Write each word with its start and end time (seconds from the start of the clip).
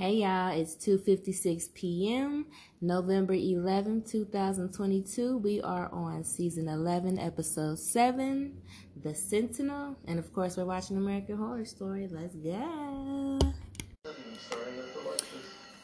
Hey 0.00 0.18
y'all, 0.18 0.52
it's 0.56 0.76
2:56 0.76 1.74
p.m. 1.74 2.46
November 2.80 3.34
11, 3.34 4.04
2022. 4.04 5.38
We 5.38 5.60
are 5.60 5.92
on 5.92 6.22
season 6.22 6.68
11, 6.68 7.18
episode 7.18 7.80
7, 7.80 8.62
The 9.02 9.12
Sentinel, 9.12 9.96
and 10.06 10.20
of 10.20 10.32
course, 10.32 10.56
we're 10.56 10.66
watching 10.66 10.98
American 10.98 11.36
Horror 11.36 11.64
Story. 11.64 12.06
Let's 12.08 12.36
go. 12.36 13.40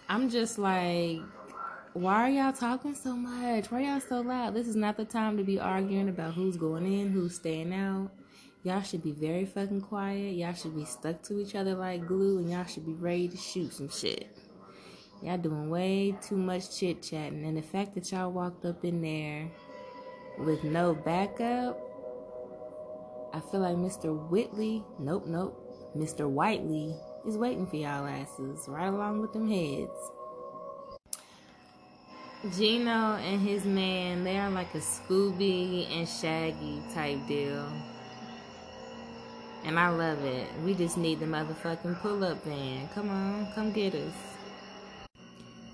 I'm 0.08 0.30
just 0.30 0.58
like 0.58 1.18
why 1.94 2.28
are 2.28 2.30
y'all 2.30 2.52
talking 2.52 2.94
so 2.94 3.16
much? 3.16 3.72
Why 3.72 3.78
are 3.78 3.80
y'all 3.80 4.00
so 4.00 4.20
loud? 4.20 4.54
This 4.54 4.68
is 4.68 4.76
not 4.76 4.96
the 4.96 5.04
time 5.04 5.36
to 5.38 5.42
be 5.42 5.58
arguing 5.58 6.08
about 6.08 6.34
who's 6.34 6.56
going 6.56 6.86
in, 6.86 7.10
who's 7.10 7.34
staying 7.34 7.74
out. 7.74 8.12
Y'all 8.64 8.80
should 8.80 9.02
be 9.02 9.12
very 9.12 9.44
fucking 9.44 9.82
quiet. 9.82 10.34
Y'all 10.36 10.54
should 10.54 10.74
be 10.74 10.86
stuck 10.86 11.22
to 11.22 11.38
each 11.38 11.54
other 11.54 11.74
like 11.74 12.06
glue, 12.06 12.38
and 12.38 12.50
y'all 12.50 12.64
should 12.64 12.86
be 12.86 12.94
ready 12.94 13.28
to 13.28 13.36
shoot 13.36 13.70
some 13.74 13.90
shit. 13.90 14.34
Y'all 15.20 15.36
doing 15.36 15.68
way 15.68 16.16
too 16.26 16.36
much 16.36 16.74
chit 16.74 17.02
chatting, 17.02 17.44
and 17.44 17.58
the 17.58 17.62
fact 17.62 17.94
that 17.94 18.10
y'all 18.10 18.32
walked 18.32 18.64
up 18.64 18.82
in 18.82 19.02
there 19.02 19.50
with 20.38 20.64
no 20.64 20.94
backup, 20.94 21.78
I 23.34 23.40
feel 23.50 23.60
like 23.60 23.76
Mr. 23.76 24.30
Whitley, 24.30 24.82
nope, 24.98 25.26
nope, 25.26 25.92
Mr. 25.94 26.26
Whiteley 26.26 26.96
is 27.26 27.36
waiting 27.36 27.66
for 27.66 27.76
y'all 27.76 28.06
asses 28.06 28.64
right 28.66 28.86
along 28.86 29.20
with 29.20 29.34
them 29.34 29.46
heads. 29.46 29.90
Gino 32.56 33.16
and 33.16 33.46
his 33.46 33.66
man, 33.66 34.24
they 34.24 34.38
are 34.38 34.50
like 34.50 34.74
a 34.74 34.78
Scooby 34.78 35.86
and 35.94 36.08
Shaggy 36.08 36.82
type 36.94 37.26
deal. 37.26 37.70
And 39.64 39.78
I 39.78 39.88
love 39.88 40.22
it. 40.24 40.46
We 40.62 40.74
just 40.74 40.98
need 40.98 41.20
the 41.20 41.26
motherfucking 41.26 42.00
pull 42.00 42.22
up 42.22 42.44
van. 42.44 42.88
Come 42.94 43.08
on, 43.08 43.50
come 43.54 43.72
get 43.72 43.94
us. 43.94 44.12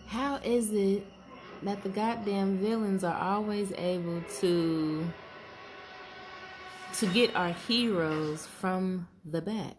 How 0.06 0.36
is 0.36 0.72
it 0.72 1.04
that 1.62 1.82
the 1.82 1.88
goddamn 1.88 2.58
villains 2.58 3.02
are 3.02 3.20
always 3.20 3.72
able 3.72 4.22
to 4.40 5.06
to 6.98 7.06
get 7.06 7.34
our 7.34 7.52
heroes 7.52 8.46
from 8.46 9.08
the 9.24 9.42
back? 9.42 9.76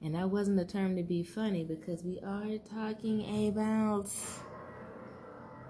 And 0.00 0.14
that 0.14 0.30
wasn't 0.30 0.60
a 0.60 0.64
term 0.64 0.94
to 0.96 1.02
be 1.02 1.24
funny 1.24 1.64
because 1.64 2.04
we 2.04 2.20
are 2.20 2.58
talking 2.58 3.48
about 3.48 4.08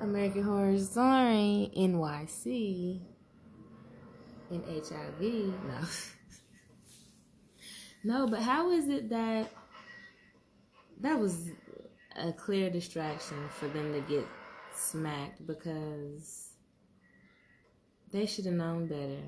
American 0.03 0.43
Horror 0.43 0.79
Story 0.79 1.71
NYC 1.75 3.01
and 4.51 4.63
HIV. 4.65 5.21
No. 5.21 5.81
No, 8.09 8.27
but 8.27 8.41
how 8.41 8.71
is 8.71 8.89
it 8.89 9.11
that 9.11 9.51
that 11.03 11.21
was 11.21 11.51
a 12.17 12.33
clear 12.33 12.71
distraction 12.71 13.37
for 13.51 13.69
them 13.69 13.93
to 13.93 14.01
get 14.01 14.27
smacked 14.75 15.47
because 15.47 16.55
they 18.11 18.25
should 18.25 18.47
have 18.47 18.55
known 18.55 18.87
better. 18.87 19.21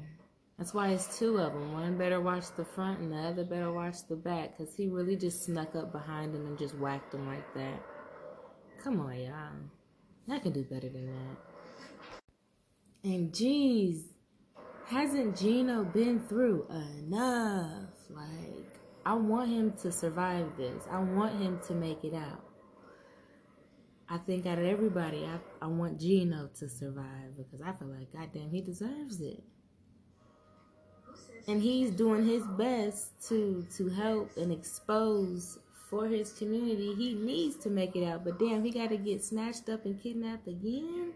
That's 0.57 0.73
why 0.73 0.89
it's 0.93 1.19
two 1.19 1.37
of 1.37 1.53
them. 1.53 1.75
One 1.75 1.99
better 1.99 2.23
watch 2.23 2.47
the 2.57 2.65
front 2.65 3.01
and 3.01 3.13
the 3.13 3.19
other 3.19 3.45
better 3.45 3.71
watch 3.71 3.97
the 4.09 4.17
back 4.17 4.57
because 4.57 4.75
he 4.75 4.89
really 4.89 5.15
just 5.15 5.45
snuck 5.45 5.77
up 5.77 5.93
behind 5.93 6.35
him 6.35 6.47
and 6.47 6.59
just 6.59 6.75
whacked 6.77 7.13
him 7.13 7.27
like 7.27 7.53
that. 7.53 7.83
Come 8.83 8.99
on, 9.03 9.21
y'all. 9.21 10.35
I 10.35 10.39
can 10.39 10.53
do 10.53 10.65
better 10.65 10.89
than 10.89 11.05
that. 11.05 12.23
And 13.05 13.35
geez, 13.35 14.05
hasn't 14.87 15.37
Gino 15.37 15.85
been 15.85 16.19
through 16.19 16.67
enough? 16.71 17.90
Like, 18.15 18.79
I 19.07 19.15
want 19.15 19.51
him 19.51 19.73
to 19.83 19.93
survive 19.93 20.57
this. 20.57 20.85
I 20.91 20.99
want 20.99 21.41
him 21.41 21.61
to 21.67 21.75
make 21.75 22.05
it 22.05 22.15
out. 22.15 22.45
I 24.09 24.19
think 24.19 24.45
out 24.47 24.59
of 24.59 24.65
everybody, 24.65 25.25
I, 25.25 25.39
I 25.65 25.69
want 25.69 26.01
Gino 26.01 26.51
to 26.59 26.69
survive 26.69 27.37
because 27.37 27.61
I 27.63 27.73
feel 27.73 27.89
like, 27.89 28.13
goddamn, 28.13 28.51
he 28.51 28.61
deserves 28.61 29.21
it. 29.21 29.43
And 31.47 31.63
he's 31.63 31.91
doing 31.93 32.27
his 32.27 32.45
best 32.59 33.13
to 33.29 33.67
to 33.77 33.89
help 33.89 34.37
and 34.37 34.53
expose 34.53 35.59
for 35.89 36.07
his 36.07 36.33
community. 36.33 36.95
He 36.95 37.15
needs 37.15 37.57
to 37.59 37.71
make 37.71 37.97
it 37.97 38.05
out, 38.05 38.25
but 38.25 38.39
damn, 38.39 38.65
he 38.65 38.71
got 38.71 38.91
to 38.91 38.97
get 38.97 39.25
snatched 39.25 39.69
up 39.69 39.85
and 39.85 40.01
kidnapped 40.01 40.49
again. 40.49 41.13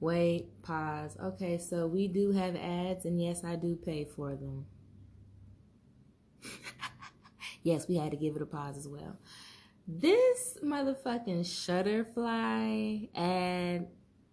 Wait, 0.00 0.62
pause. 0.62 1.16
Okay, 1.22 1.58
so 1.58 1.86
we 1.86 2.08
do 2.08 2.32
have 2.32 2.56
ads, 2.56 3.04
and 3.04 3.20
yes, 3.20 3.44
I 3.44 3.56
do 3.56 3.76
pay 3.76 4.06
for 4.06 4.30
them. 4.30 4.64
yes, 7.62 7.86
we 7.86 7.96
had 7.96 8.10
to 8.10 8.16
give 8.16 8.34
it 8.34 8.42
a 8.42 8.46
pause 8.46 8.78
as 8.78 8.88
well. 8.88 9.18
This 9.86 10.56
motherfucking 10.64 11.40
Shutterfly 11.40 13.10
ad 13.14 13.88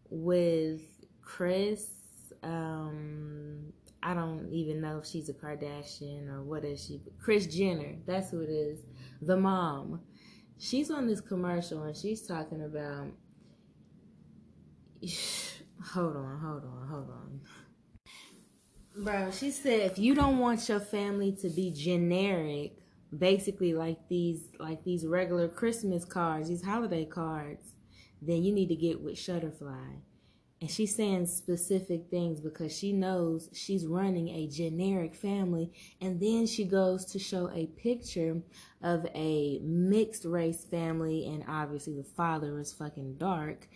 with 0.10 0.82
Chris, 1.22 1.90
um, 2.44 3.74
I 4.02 4.14
don't 4.14 4.48
even 4.54 4.80
know 4.80 5.00
if 5.00 5.06
she's 5.06 5.28
a 5.28 5.34
Kardashian 5.34 6.30
or 6.30 6.44
what 6.44 6.64
is 6.64 6.86
she. 6.86 7.02
Kris 7.20 7.46
Jenner, 7.48 7.96
that's 8.06 8.32
who 8.32 8.40
it 8.42 8.50
is. 8.50 8.80
The 9.22 9.36
mom. 9.36 10.02
She's 10.60 10.90
on 10.90 11.08
this 11.08 11.22
commercial 11.22 11.84
and 11.84 11.96
she's 11.96 12.26
talking 12.26 12.64
about 12.64 13.08
hold 15.94 16.16
on, 16.16 16.40
hold 16.40 16.64
on, 16.64 16.88
hold 16.90 17.09
on. 17.09 17.42
Bro, 18.96 19.31
she 19.31 19.52
said 19.52 19.92
if 19.92 20.00
you 20.00 20.16
don't 20.16 20.40
want 20.40 20.68
your 20.68 20.80
family 20.80 21.31
to 21.42 21.50
be 21.50 21.72
generic, 21.72 22.78
basically 23.16 23.74
like 23.74 24.00
these 24.09 24.50
like 24.59 24.84
these 24.84 25.06
regular 25.06 25.48
Christmas 25.48 26.03
cards, 26.03 26.50
these 26.50 26.64
holiday 26.64 27.06
cards, 27.06 27.74
then 28.22 28.44
you 28.44 28.53
need 28.53 28.70
to 28.70 28.75
get 28.75 29.02
with 29.02 29.16
Shutterfly. 29.16 30.02
And 30.59 30.72
she's 30.72 30.96
saying 30.96 31.28
specific 31.28 32.09
things 32.09 32.42
because 32.42 32.75
she 32.75 32.92
knows 32.92 33.48
she's 33.54 33.86
running 33.86 34.30
a 34.30 34.48
generic 34.48 35.14
family. 35.14 35.72
And 36.02 36.19
then 36.19 36.48
she 36.48 36.66
goes 36.66 37.06
to 37.12 37.19
show 37.19 37.52
a 37.52 37.68
picture 37.68 38.42
of 38.81 39.06
a 39.14 39.59
mixed 39.59 40.25
race 40.25 40.66
family, 40.66 41.28
and 41.28 41.44
obviously 41.48 41.94
the 41.94 42.04
father 42.04 42.59
is 42.59 42.74
fucking 42.74 43.18
dark. 43.19 43.68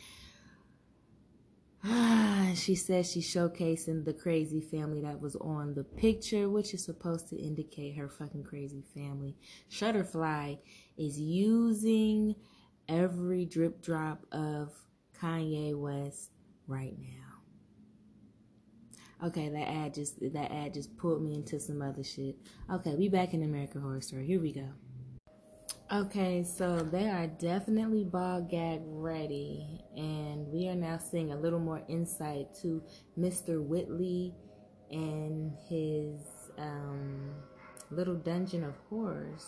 she 2.56 2.76
says 2.76 3.12
she's 3.12 3.34
showcasing 3.34 4.06
the 4.06 4.14
crazy 4.14 4.62
family 4.62 5.02
that 5.02 5.20
was 5.20 5.36
on 5.38 5.74
the 5.74 5.84
picture, 5.84 6.48
which 6.50 6.74
is 6.74 6.86
supposed 6.86 7.30
to 7.30 7.36
indicate 7.36 7.98
her 7.98 8.08
fucking 8.08 8.44
crazy 8.44 8.84
family. 8.94 9.36
Shutterfly 9.70 10.60
is 10.98 11.20
using 11.20 12.36
every 12.88 13.46
drip 13.46 13.82
drop 13.82 14.26
of 14.32 14.74
Kanye 15.20 15.76
West 15.76 16.30
right 16.68 16.96
now. 17.00 17.32
Okay, 19.28 19.50
that 19.50 19.68
ad 19.68 19.94
just 19.94 20.20
that 20.34 20.52
ad 20.52 20.74
just 20.74 20.98
pulled 20.98 21.22
me 21.24 21.36
into 21.36 21.60
some 21.60 21.82
other 21.82 22.04
shit. 22.04 22.36
Okay, 22.72 22.96
we 22.96 23.08
back 23.08 23.34
in 23.34 23.44
American 23.44 23.82
Horror 23.82 24.02
Story. 24.02 24.26
Here 24.26 24.42
we 24.42 24.52
go. 24.52 24.70
Okay, 25.94 26.44
so 26.44 26.78
they 26.78 27.10
are 27.10 27.28
definitely 27.28 28.06
ball 28.06 28.40
gag 28.40 28.80
ready, 28.86 29.84
and 29.98 30.48
we 30.48 30.70
are 30.70 30.76
now 30.76 30.98
seeing 30.98 31.34
a 31.34 31.36
little 31.36 31.60
more 31.60 31.82
insight 31.90 32.56
to 32.62 32.82
Mr. 33.20 33.62
Whitley 33.62 34.34
and 34.90 35.52
his 35.68 36.22
um, 36.58 37.32
little 37.90 38.16
dungeon 38.16 38.64
of 38.64 38.74
horrors. 38.90 39.46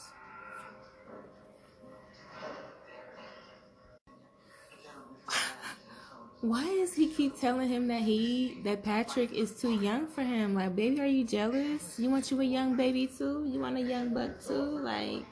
Why 6.42 6.66
does 6.66 6.94
he 6.94 7.08
keep 7.08 7.40
telling 7.40 7.70
him 7.70 7.88
that 7.88 8.02
he 8.02 8.60
that 8.66 8.84
Patrick 8.84 9.32
is 9.32 9.62
too 9.62 9.80
young 9.80 10.08
for 10.08 10.24
him? 10.24 10.56
Like, 10.56 10.76
baby, 10.76 11.00
are 11.00 11.06
you 11.06 11.24
jealous? 11.24 11.98
You 11.98 12.10
want 12.10 12.32
you 12.32 12.42
a 12.42 12.44
young 12.44 12.76
baby 12.76 13.08
too? 13.08 13.46
You 13.48 13.62
want 13.62 13.78
a 13.78 13.82
young 13.82 14.14
buck 14.14 14.46
too? 14.46 14.82
Like. 14.84 15.24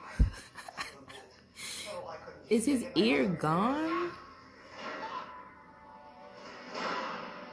Is 2.52 2.66
his 2.66 2.84
ear 2.96 3.28
gone? 3.28 4.12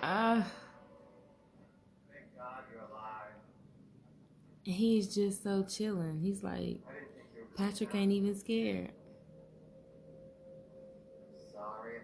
Uh, 0.03 0.43
he's 4.65 5.15
just 5.15 5.45
so 5.45 5.63
chilling. 5.63 6.19
He's 6.21 6.43
like, 6.43 6.81
Patrick 7.57 7.95
ain't 7.95 8.11
even 8.11 8.35
scared. 8.35 8.91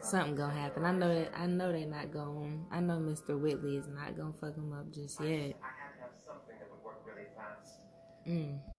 Something 0.00 0.36
gonna 0.36 0.54
happen. 0.54 0.84
I 0.84 0.92
know 0.92 1.12
that. 1.12 1.32
I 1.36 1.46
know 1.46 1.72
they're 1.72 1.86
not 1.86 2.12
going. 2.12 2.64
I 2.70 2.78
know 2.78 2.98
Mr. 2.98 3.36
Whitley 3.36 3.76
is 3.76 3.88
not 3.88 4.16
gonna 4.16 4.34
fuck 4.40 4.54
him 4.54 4.72
up 4.72 4.92
just 4.92 5.20
yet. 5.20 5.28
I 5.28 5.32
had 5.32 5.48
to 5.48 6.00
have 6.00 6.10
something 6.24 6.54
that 6.60 6.70
would 6.70 6.84
work 6.84 7.02
really 7.04 7.26
fast. 7.34 7.80
Mm. 8.28 8.73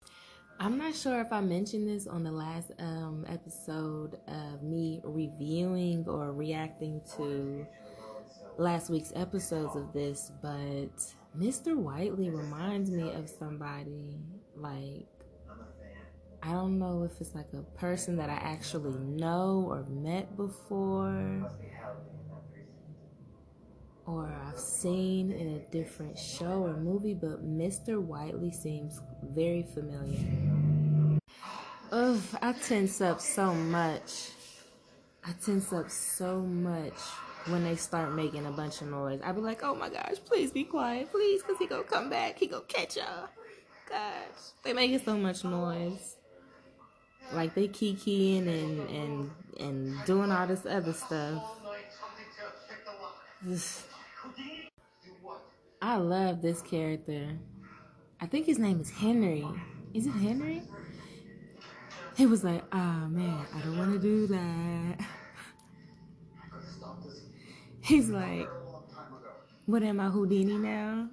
I'm 0.60 0.78
not 0.78 0.96
sure 0.96 1.20
if 1.20 1.34
I 1.34 1.42
mentioned 1.42 1.88
this 1.88 2.08
on 2.08 2.24
the 2.24 2.32
last 2.32 2.72
um, 2.80 3.26
episode 3.28 4.18
of 4.28 4.64
me 4.64 5.02
reviewing 5.04 6.06
or 6.08 6.32
reacting 6.32 7.02
to 7.18 7.68
last 8.58 8.90
week's 8.90 9.12
episodes 9.16 9.76
of 9.76 9.92
this, 9.92 10.32
but 10.42 10.96
Mr. 11.38 11.76
Whiteley 11.76 12.30
reminds 12.30 12.90
me 12.90 13.12
of 13.12 13.30
somebody 13.30 14.18
like 14.56 15.08
I 16.42 16.52
don't 16.52 16.78
know 16.78 17.04
if 17.04 17.20
it's 17.20 17.34
like 17.34 17.48
a 17.54 17.64
person 17.78 18.16
that 18.18 18.30
I 18.30 18.36
actually 18.36 18.96
know 19.00 19.66
or 19.68 19.84
met 19.90 20.38
before 20.38 21.52
or 24.06 24.32
I've 24.48 24.60
seen 24.60 25.32
in 25.32 25.56
a 25.56 25.60
different 25.72 26.18
show 26.18 26.64
or 26.64 26.78
movie, 26.78 27.14
but 27.14 27.46
Mr. 27.46 28.02
Whiteley 28.02 28.52
seems 28.52 29.00
very 29.24 29.64
familiar. 29.64 31.20
Ugh, 31.92 32.22
I 32.42 32.54
tense 32.54 33.02
up 33.02 33.20
so 33.20 33.54
much. 33.54 34.30
I 35.24 35.32
tense 35.44 35.74
up 35.74 35.90
so 35.90 36.42
much 36.42 36.94
when 37.48 37.64
they 37.64 37.76
start 37.76 38.14
making 38.14 38.46
a 38.46 38.52
bunch 38.52 38.82
of 38.82 38.90
noise. 38.90 39.22
I 39.24 39.32
be 39.32 39.42
like, 39.42 39.64
oh 39.64 39.76
my 39.76 39.90
gosh, 39.90 40.18
please 40.26 40.52
be 40.52 40.64
quiet, 40.64 41.12
please, 41.12 41.42
because 41.42 41.58
he 41.58 41.68
gonna 41.68 41.84
come 41.84 42.10
back. 42.10 42.38
He 42.38 42.48
gonna 42.48 42.64
catch 42.66 42.98
y'all. 42.98 43.30
Gosh, 43.90 44.52
they 44.64 44.74
making 44.74 45.00
so 45.00 45.18
much 45.18 45.44
noise. 45.44 46.18
Like 47.34 47.56
they 47.56 47.68
kikiing 47.68 48.48
and 48.48 48.90
and 48.90 49.32
and 49.60 50.06
doing 50.06 50.32
all 50.32 50.46
this 50.46 50.66
other 50.66 50.94
stuff. 50.94 51.42
I 55.86 55.98
love 55.98 56.42
this 56.42 56.64
character. 56.64 57.38
I 58.20 58.26
think 58.26 58.48
his 58.48 58.58
name 58.58 58.82
is 58.82 58.90
Henry. 58.90 59.46
Is 59.94 60.08
it 60.08 60.14
Henry? 60.14 60.64
He 62.18 62.26
was 62.26 62.44
like, 62.44 62.64
oh, 62.72 63.08
man, 63.08 63.46
I 63.54 63.62
don't 63.62 63.78
want 63.78 63.94
to 63.94 64.00
do 64.00 64.26
that. 64.26 64.96
He's 67.82 68.10
like, 68.10 68.50
what 69.68 69.84
am 69.84 70.00
I, 70.00 70.10
Houdini 70.10 70.58
now? 70.58 71.08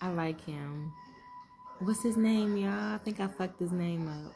I 0.00 0.08
like 0.08 0.42
him. 0.42 0.90
What's 1.80 2.02
his 2.02 2.16
name, 2.16 2.56
y'all? 2.56 2.94
I 2.94 2.98
think 3.04 3.20
I 3.20 3.26
fucked 3.26 3.60
his 3.60 3.72
name 3.72 4.08
up. 4.08 4.32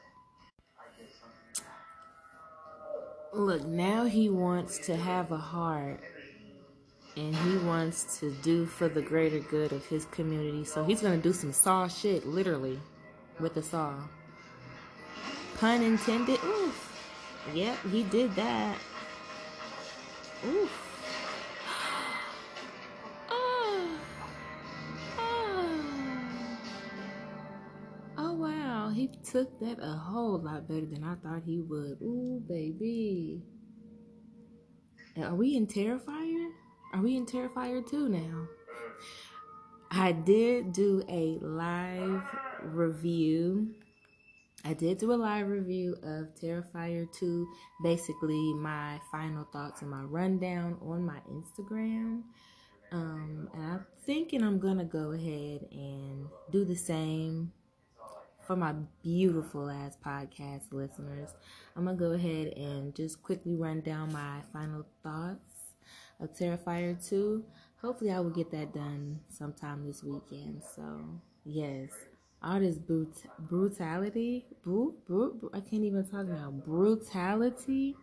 Look, 3.32 3.64
now 3.64 4.04
he 4.04 4.28
wants 4.28 4.80
to 4.80 4.96
have 4.96 5.32
a 5.32 5.38
heart 5.38 6.02
and 7.16 7.34
he 7.36 7.58
wants 7.58 8.18
to 8.20 8.30
do 8.42 8.64
for 8.64 8.88
the 8.88 9.02
greater 9.02 9.40
good 9.40 9.72
of 9.72 9.84
his 9.86 10.06
community. 10.06 10.64
So 10.64 10.84
he's 10.84 11.02
gonna 11.02 11.18
do 11.18 11.32
some 11.32 11.52
saw 11.52 11.88
shit, 11.88 12.26
literally, 12.26 12.80
with 13.38 13.56
a 13.56 13.62
saw. 13.62 13.94
Pun 15.58 15.82
intended. 15.82 16.42
Oof. 16.44 16.88
Yep, 17.54 17.76
he 17.90 18.02
did 18.04 18.34
that. 18.36 18.76
Oof. 20.46 20.78
Oh. 23.30 23.98
Oh. 25.18 25.78
oh 28.18 28.32
wow, 28.34 28.90
he 28.94 29.08
took 29.22 29.60
that 29.60 29.78
a 29.80 29.92
whole 29.92 30.38
lot 30.38 30.66
better 30.66 30.86
than 30.86 31.04
I 31.04 31.14
thought 31.16 31.42
he 31.44 31.60
would. 31.60 31.98
Ooh, 32.02 32.42
baby. 32.48 33.42
Are 35.22 35.34
we 35.34 35.56
in 35.56 35.66
Terrifier? 35.66 36.48
Are 36.92 37.00
we 37.00 37.16
in 37.16 37.24
Terrifier 37.24 37.88
2 37.88 38.10
now? 38.10 38.46
I 39.90 40.12
did 40.12 40.74
do 40.74 41.02
a 41.08 41.38
live 41.40 42.22
review. 42.62 43.74
I 44.64 44.74
did 44.74 44.98
do 44.98 45.12
a 45.12 45.14
live 45.14 45.48
review 45.48 45.96
of 46.02 46.34
Terrifier 46.34 47.10
2, 47.10 47.48
basically 47.82 48.52
my 48.54 49.00
final 49.10 49.44
thoughts 49.52 49.80
and 49.80 49.90
my 49.90 50.02
rundown 50.02 50.76
on 50.82 51.06
my 51.06 51.18
Instagram. 51.30 52.24
Um, 52.90 53.48
and 53.54 53.64
I'm 53.64 53.86
thinking 54.04 54.42
I'm 54.42 54.58
gonna 54.58 54.84
go 54.84 55.12
ahead 55.12 55.66
and 55.72 56.26
do 56.50 56.66
the 56.66 56.76
same 56.76 57.52
for 58.46 58.54
my 58.54 58.74
beautiful 59.02 59.70
ass 59.70 59.96
podcast 60.04 60.72
listeners. 60.72 61.30
I'm 61.74 61.86
gonna 61.86 61.96
go 61.96 62.12
ahead 62.12 62.48
and 62.48 62.94
just 62.94 63.22
quickly 63.22 63.54
run 63.54 63.80
down 63.80 64.12
my 64.12 64.40
final 64.52 64.84
thoughts 65.02 65.51
of 66.22 66.34
Terrifier 66.34 66.94
2. 67.08 67.44
Hopefully, 67.80 68.12
I 68.12 68.20
will 68.20 68.30
get 68.30 68.50
that 68.52 68.72
done 68.72 69.20
sometime 69.28 69.86
this 69.86 70.02
weekend. 70.04 70.62
So, 70.76 71.00
yes, 71.44 71.90
all 72.42 72.60
this 72.60 72.78
brut- 72.78 73.26
brutality, 73.38 74.46
I 75.54 75.60
can't 75.60 75.84
even 75.84 76.06
talk 76.08 76.26
now. 76.26 76.50
Brutality. 76.50 77.96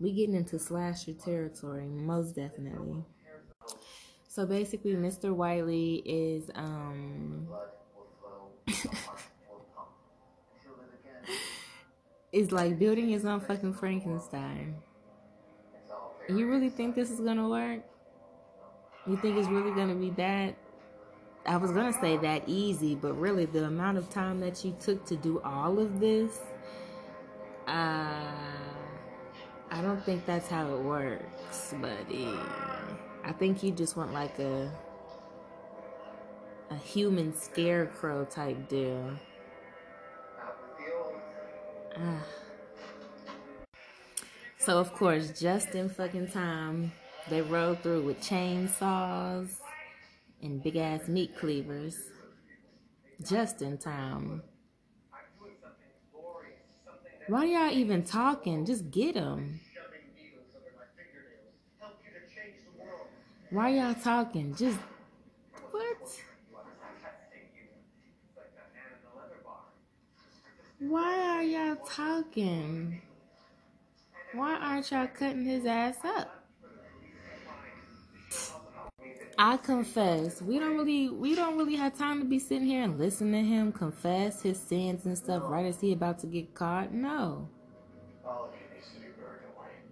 We 0.00 0.12
getting 0.12 0.34
into 0.34 0.58
slasher 0.58 1.12
territory, 1.14 1.86
most 1.86 2.34
definitely. 2.34 3.04
So 4.28 4.46
basically, 4.46 4.96
Mr. 4.96 5.34
Wiley 5.34 5.96
is 6.06 6.50
um 6.54 7.48
is 12.32 12.52
like 12.52 12.78
building 12.78 13.08
his 13.08 13.24
own 13.24 13.40
fucking 13.40 13.74
Frankenstein. 13.74 14.76
You 16.28 16.48
really 16.48 16.68
think 16.68 16.94
this 16.94 17.10
is 17.10 17.20
gonna 17.20 17.48
work? 17.48 17.80
You 19.06 19.16
think 19.16 19.36
it's 19.36 19.48
really 19.48 19.74
gonna 19.74 19.94
be 19.94 20.10
that? 20.10 20.54
I 21.46 21.56
was 21.56 21.72
gonna 21.72 21.92
say 21.92 22.16
that 22.18 22.42
easy, 22.46 22.94
but 22.94 23.14
really 23.14 23.46
the 23.46 23.64
amount 23.64 23.98
of 23.98 24.10
time 24.10 24.40
that 24.40 24.64
you 24.64 24.76
took 24.78 25.04
to 25.06 25.16
do 25.16 25.40
all 25.40 25.78
of 25.78 25.98
this, 25.98 26.38
uh, 27.66 28.22
I 29.72 29.82
don't 29.82 30.04
think 30.04 30.26
that's 30.26 30.48
how 30.48 30.72
it 30.74 30.80
works, 30.80 31.74
buddy. 31.80 32.28
I 33.24 33.32
think 33.32 33.62
you 33.62 33.70
just 33.70 33.96
want 33.96 34.12
like 34.12 34.38
a 34.38 34.70
a 36.70 36.76
human 36.76 37.34
scarecrow 37.34 38.24
type 38.24 38.68
deal. 38.68 39.18
Uh, 41.96 42.18
so 44.60 44.78
of 44.78 44.92
course, 44.92 45.38
just 45.38 45.74
in 45.74 45.88
fucking 45.88 46.28
time, 46.28 46.92
they 47.28 47.42
rode 47.42 47.82
through 47.82 48.02
with 48.02 48.20
chainsaws 48.20 49.48
and 50.42 50.62
big 50.62 50.76
ass 50.76 51.08
meat 51.08 51.36
cleavers. 51.36 51.96
Just 53.26 53.62
in 53.62 53.78
time. 53.78 54.42
Why 57.28 57.44
y'all 57.44 57.72
even 57.72 58.02
talking? 58.02 58.64
Just 58.66 58.90
get 58.90 59.14
them. 59.14 59.60
Why 63.50 63.70
y'all 63.70 63.94
talking? 63.94 64.54
Just 64.54 64.78
what? 65.70 66.20
Why 70.78 71.20
are 71.20 71.42
y'all 71.42 71.76
talking? 71.76 73.02
Why 74.32 74.54
aren't 74.56 74.90
y'all 74.90 75.08
cutting 75.08 75.44
his 75.44 75.66
ass 75.66 75.96
up? 76.04 76.36
I 79.36 79.56
confess, 79.56 80.42
we 80.42 80.58
don't 80.58 80.76
really 80.76 81.08
we 81.08 81.34
don't 81.34 81.56
really 81.56 81.74
have 81.76 81.96
time 81.96 82.20
to 82.20 82.26
be 82.26 82.38
sitting 82.38 82.66
here 82.66 82.82
and 82.82 82.98
listen 82.98 83.32
to 83.32 83.42
him 83.42 83.72
confess 83.72 84.42
his 84.42 84.60
sins 84.60 85.06
and 85.06 85.16
stuff 85.16 85.42
right 85.46 85.64
as 85.64 85.80
he 85.80 85.92
about 85.92 86.18
to 86.20 86.26
get 86.26 86.54
caught. 86.54 86.92
No. 86.92 87.48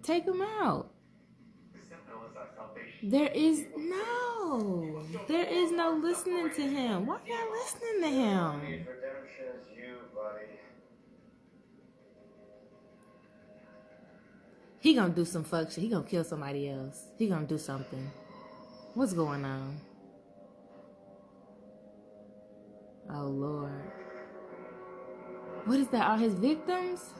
Take 0.03 0.25
him 0.25 0.41
out. 0.41 0.91
There 3.01 3.29
is 3.33 3.65
no. 3.75 5.03
There 5.27 5.45
is 5.45 5.71
no 5.71 5.93
listening 5.93 6.51
to 6.51 6.61
him. 6.61 7.05
Why 7.05 7.15
are 7.15 7.21
y'all 7.25 7.51
listening 7.51 8.01
to 8.01 8.09
him? 8.09 8.87
He 14.79 14.93
gonna 14.93 15.13
do 15.13 15.25
some 15.25 15.43
fuck 15.43 15.71
shit. 15.71 15.83
He 15.83 15.89
gonna 15.89 16.05
kill 16.05 16.23
somebody 16.23 16.69
else. 16.69 17.07
He 17.17 17.27
gonna 17.27 17.45
do 17.45 17.57
something. 17.57 18.09
What's 18.93 19.13
going 19.13 19.43
on? 19.43 19.79
Oh 23.11 23.27
Lord. 23.27 23.91
What 25.65 25.79
is 25.79 25.87
that? 25.89 26.07
All 26.09 26.17
his 26.17 26.33
victims? 26.33 27.13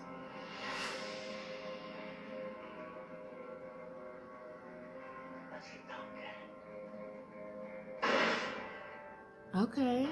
Okay. 9.55 10.07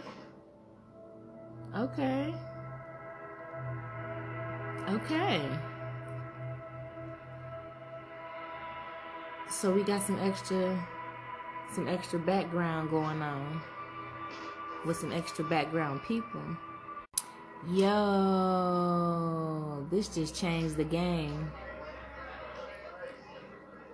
Okay. 1.75 2.33
Okay. 4.89 5.66
So 9.59 9.71
we 9.71 9.81
got 9.81 10.03
some 10.03 10.19
extra 10.19 10.87
some 11.73 11.87
extra 11.87 12.19
background 12.19 12.91
going 12.91 13.23
on 13.23 13.59
with 14.85 14.97
some 14.97 15.11
extra 15.11 15.43
background 15.43 16.03
people. 16.03 16.43
Yo, 17.71 17.87
this 19.89 20.09
just 20.09 20.35
changed 20.35 20.75
the 20.77 20.83
game. 20.83 21.51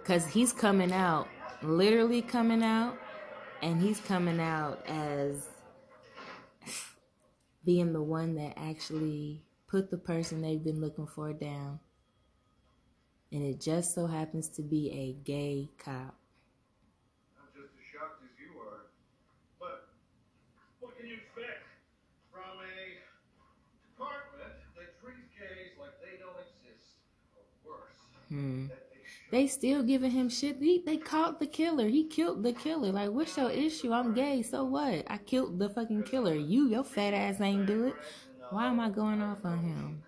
Cause 0.03 0.25
he's 0.27 0.51
coming 0.51 0.91
out, 0.91 1.29
literally 1.61 2.21
coming 2.21 2.61
out, 2.61 2.97
and 3.61 3.81
he's 3.81 4.01
coming 4.01 4.41
out 4.41 4.85
as 4.85 5.47
being 7.63 7.93
the 7.93 8.03
one 8.03 8.35
that 8.35 8.51
actually 8.57 9.45
put 9.69 9.89
the 9.89 9.97
person 9.97 10.41
they've 10.41 10.61
been 10.61 10.81
looking 10.81 11.07
for 11.07 11.31
down. 11.31 11.79
And 13.33 13.41
it 13.43 13.59
just 13.59 13.95
so 13.95 14.05
happens 14.05 14.47
to 14.49 14.61
be 14.61 14.91
a 14.91 15.13
gay 15.25 15.71
cop. 15.79 16.13
I'm 17.35 17.49
just 17.51 17.73
as 17.73 17.83
shocked 17.91 18.21
as 18.21 18.29
you 18.37 18.61
are. 18.61 18.85
But 19.59 19.89
what 20.79 20.95
can 20.95 21.07
you 21.07 21.15
expect 21.15 21.65
from 22.31 22.61
a 22.61 22.77
department 23.89 24.53
that 24.77 25.01
treats 25.01 25.33
gays 25.33 25.73
like 25.81 25.97
they 25.99 26.21
don't 26.21 26.37
exist, 26.45 27.01
or 27.33 27.41
worse? 27.65 27.97
Hmm. 28.29 28.67
they. 29.31 29.41
They 29.41 29.47
still 29.47 29.81
giving 29.81 30.11
him 30.11 30.29
shit. 30.29 30.57
He, 30.59 30.83
they 30.85 30.97
caught 30.97 31.39
the 31.39 31.47
killer. 31.47 31.87
He 31.87 32.03
killed 32.05 32.43
the 32.43 32.53
killer. 32.53 32.91
Like, 32.91 33.09
what's 33.09 33.35
your 33.35 33.49
issue? 33.49 33.91
I'm 33.91 34.13
gay. 34.13 34.43
So 34.43 34.63
what? 34.63 35.05
I 35.07 35.17
killed 35.17 35.57
the 35.57 35.69
fucking 35.69 36.03
killer. 36.03 36.35
You, 36.35 36.67
your 36.69 36.83
fat 36.83 37.15
ass 37.15 37.41
ain't 37.41 37.65
do 37.65 37.87
it. 37.87 37.95
Why 38.51 38.67
am 38.67 38.79
I 38.79 38.91
going 38.91 39.23
off 39.23 39.43
on 39.43 39.57
him? 39.57 40.03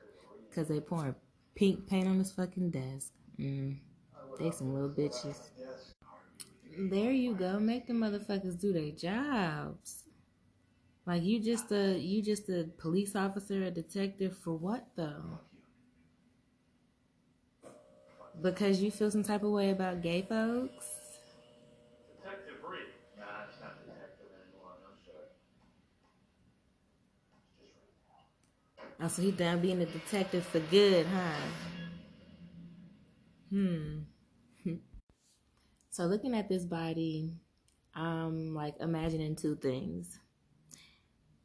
Because 0.47 0.67
they 0.67 0.79
pouring 0.79 1.15
pink 1.55 1.87
paint 1.87 2.07
on 2.07 2.19
his 2.19 2.31
fucking 2.31 2.71
desk. 2.71 3.11
Mm. 3.39 3.77
They 4.37 4.51
some 4.51 4.73
little 4.73 4.89
bitches. 4.89 5.37
There 6.77 7.11
you 7.11 7.33
go. 7.33 7.59
Make 7.59 7.87
the 7.87 7.93
motherfuckers 7.93 8.59
do 8.59 8.73
their 8.73 8.91
jobs. 8.91 10.03
Like 11.05 11.23
you 11.23 11.39
just 11.39 11.71
a 11.71 11.97
you 11.97 12.21
just 12.21 12.49
a 12.49 12.67
police 12.77 13.15
officer, 13.15 13.63
a 13.63 13.71
detective 13.71 14.37
for 14.37 14.55
what 14.55 14.87
though? 14.95 15.39
Because 18.41 18.81
you 18.81 18.91
feel 18.91 19.11
some 19.11 19.23
type 19.23 19.43
of 19.43 19.51
way 19.51 19.69
about 19.69 20.01
gay 20.01 20.23
folks? 20.23 20.85
Detective 22.21 22.55
Read. 22.67 22.89
Nah, 23.17 23.47
it's 23.47 23.61
not 23.61 23.79
detective 23.85 24.27
anymore. 24.33 24.75
I'm 24.83 24.97
sorry. 25.05 25.29
Oh, 29.01 29.07
so 29.07 29.21
he 29.21 29.31
done 29.31 29.59
being 29.59 29.81
a 29.81 29.85
detective 29.85 30.45
for 30.45 30.59
good, 30.59 31.05
huh? 31.05 31.45
Hmm. 33.49 33.99
so 35.91 36.03
looking 36.05 36.33
at 36.33 36.47
this 36.47 36.65
body, 36.65 37.33
I'm 37.93 38.53
like 38.55 38.75
imagining 38.79 39.35
two 39.35 39.55
things. 39.55 40.19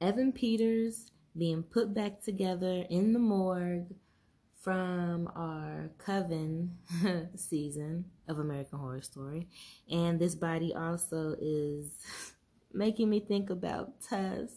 Evan 0.01 0.33
Peters 0.33 1.11
being 1.37 1.63
put 1.63 1.93
back 1.93 2.23
together 2.23 2.85
in 2.89 3.13
the 3.13 3.19
morgue 3.19 3.95
from 4.61 5.29
our 5.35 5.91
Coven 5.99 6.77
season 7.37 8.05
of 8.29 8.39
American 8.39 8.79
Horror 8.79 9.03
Story. 9.03 9.49
And 9.91 10.21
this 10.21 10.35
body 10.35 10.75
also 10.75 11.35
is 11.41 11.99
making 12.73 13.11
me 13.11 13.21
think 13.21 13.51
about 13.51 14.01
Tusk. 14.09 14.55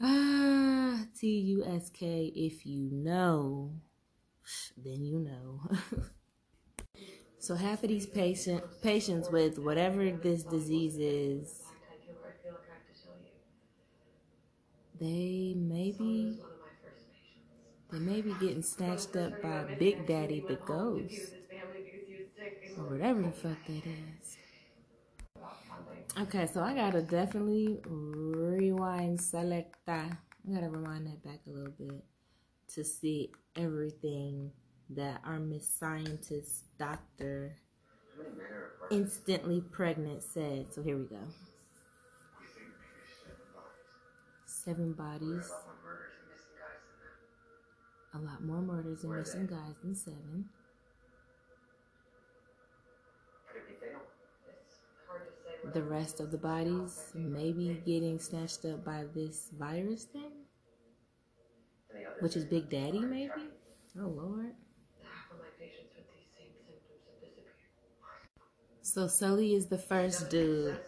Ah, 0.00 1.06
T 1.18 1.26
U 1.56 1.64
S 1.64 1.90
K. 1.90 2.32
If 2.34 2.66
you 2.66 2.90
know, 2.92 3.72
then 4.76 5.02
you 5.04 5.18
know. 5.20 5.60
so 7.38 7.54
half 7.54 7.82
of 7.82 7.88
these 7.88 8.06
patient 8.06 8.62
patients 8.82 9.30
with 9.30 9.58
whatever 9.58 10.10
this 10.10 10.42
disease 10.44 10.96
is, 10.98 11.62
they 15.00 15.54
may 15.56 15.92
be 15.92 16.38
they 17.90 17.98
may 17.98 18.22
be 18.22 18.32
getting 18.34 18.62
snatched 18.62 19.16
up 19.16 19.40
by 19.42 19.64
Big 19.78 20.06
Daddy 20.06 20.40
the 20.40 20.56
ghost 20.56 21.34
or 22.76 22.84
whatever 22.84 23.22
the 23.22 23.32
fuck 23.32 23.64
that 23.66 23.86
is. 23.86 24.38
Okay, 26.20 26.46
so 26.52 26.60
I 26.60 26.74
gotta 26.74 27.00
definitely 27.00 27.80
rewind 27.86 29.18
selecta. 29.18 29.72
I 29.88 30.52
gotta 30.52 30.68
rewind 30.68 31.06
that 31.06 31.24
back 31.24 31.40
a 31.46 31.50
little 31.50 31.72
bit 31.78 32.04
to 32.74 32.84
see 32.84 33.32
everything 33.56 34.50
that 34.90 35.22
our 35.24 35.38
Miss 35.38 35.66
Scientist 35.66 36.64
Doctor 36.78 37.56
instantly 38.90 39.62
pregnant 39.62 40.22
said. 40.22 40.66
So 40.74 40.82
here 40.82 40.98
we 40.98 41.04
go. 41.04 41.16
Seven 44.44 44.92
bodies. 44.92 45.50
A 48.14 48.18
lot 48.18 48.44
more 48.44 48.60
murders 48.60 49.02
and 49.02 49.16
missing 49.16 49.46
guys 49.46 49.74
than 49.82 49.94
seven. 49.94 50.44
How 53.46 53.54
did 53.54 53.62
they 53.66 53.86
fail? 53.86 54.00
It's 54.46 54.76
hard 55.08 55.22
to 55.24 55.32
say. 55.42 55.56
what 55.61 55.61
The 55.72 55.82
rest 55.82 56.20
of 56.20 56.30
the 56.30 56.36
bodies 56.36 57.12
maybe 57.14 57.80
getting 57.86 58.18
snatched 58.18 58.66
up 58.66 58.84
by 58.84 59.04
this 59.14 59.48
virus 59.58 60.04
thing, 60.04 60.32
which 62.20 62.36
is 62.36 62.44
Big 62.44 62.68
Daddy, 62.68 63.00
maybe. 63.00 63.48
Oh 63.98 64.08
Lord. 64.08 64.52
So 68.82 69.06
Sully 69.06 69.54
is 69.54 69.66
the 69.66 69.78
first 69.78 70.28
dude, 70.28 70.78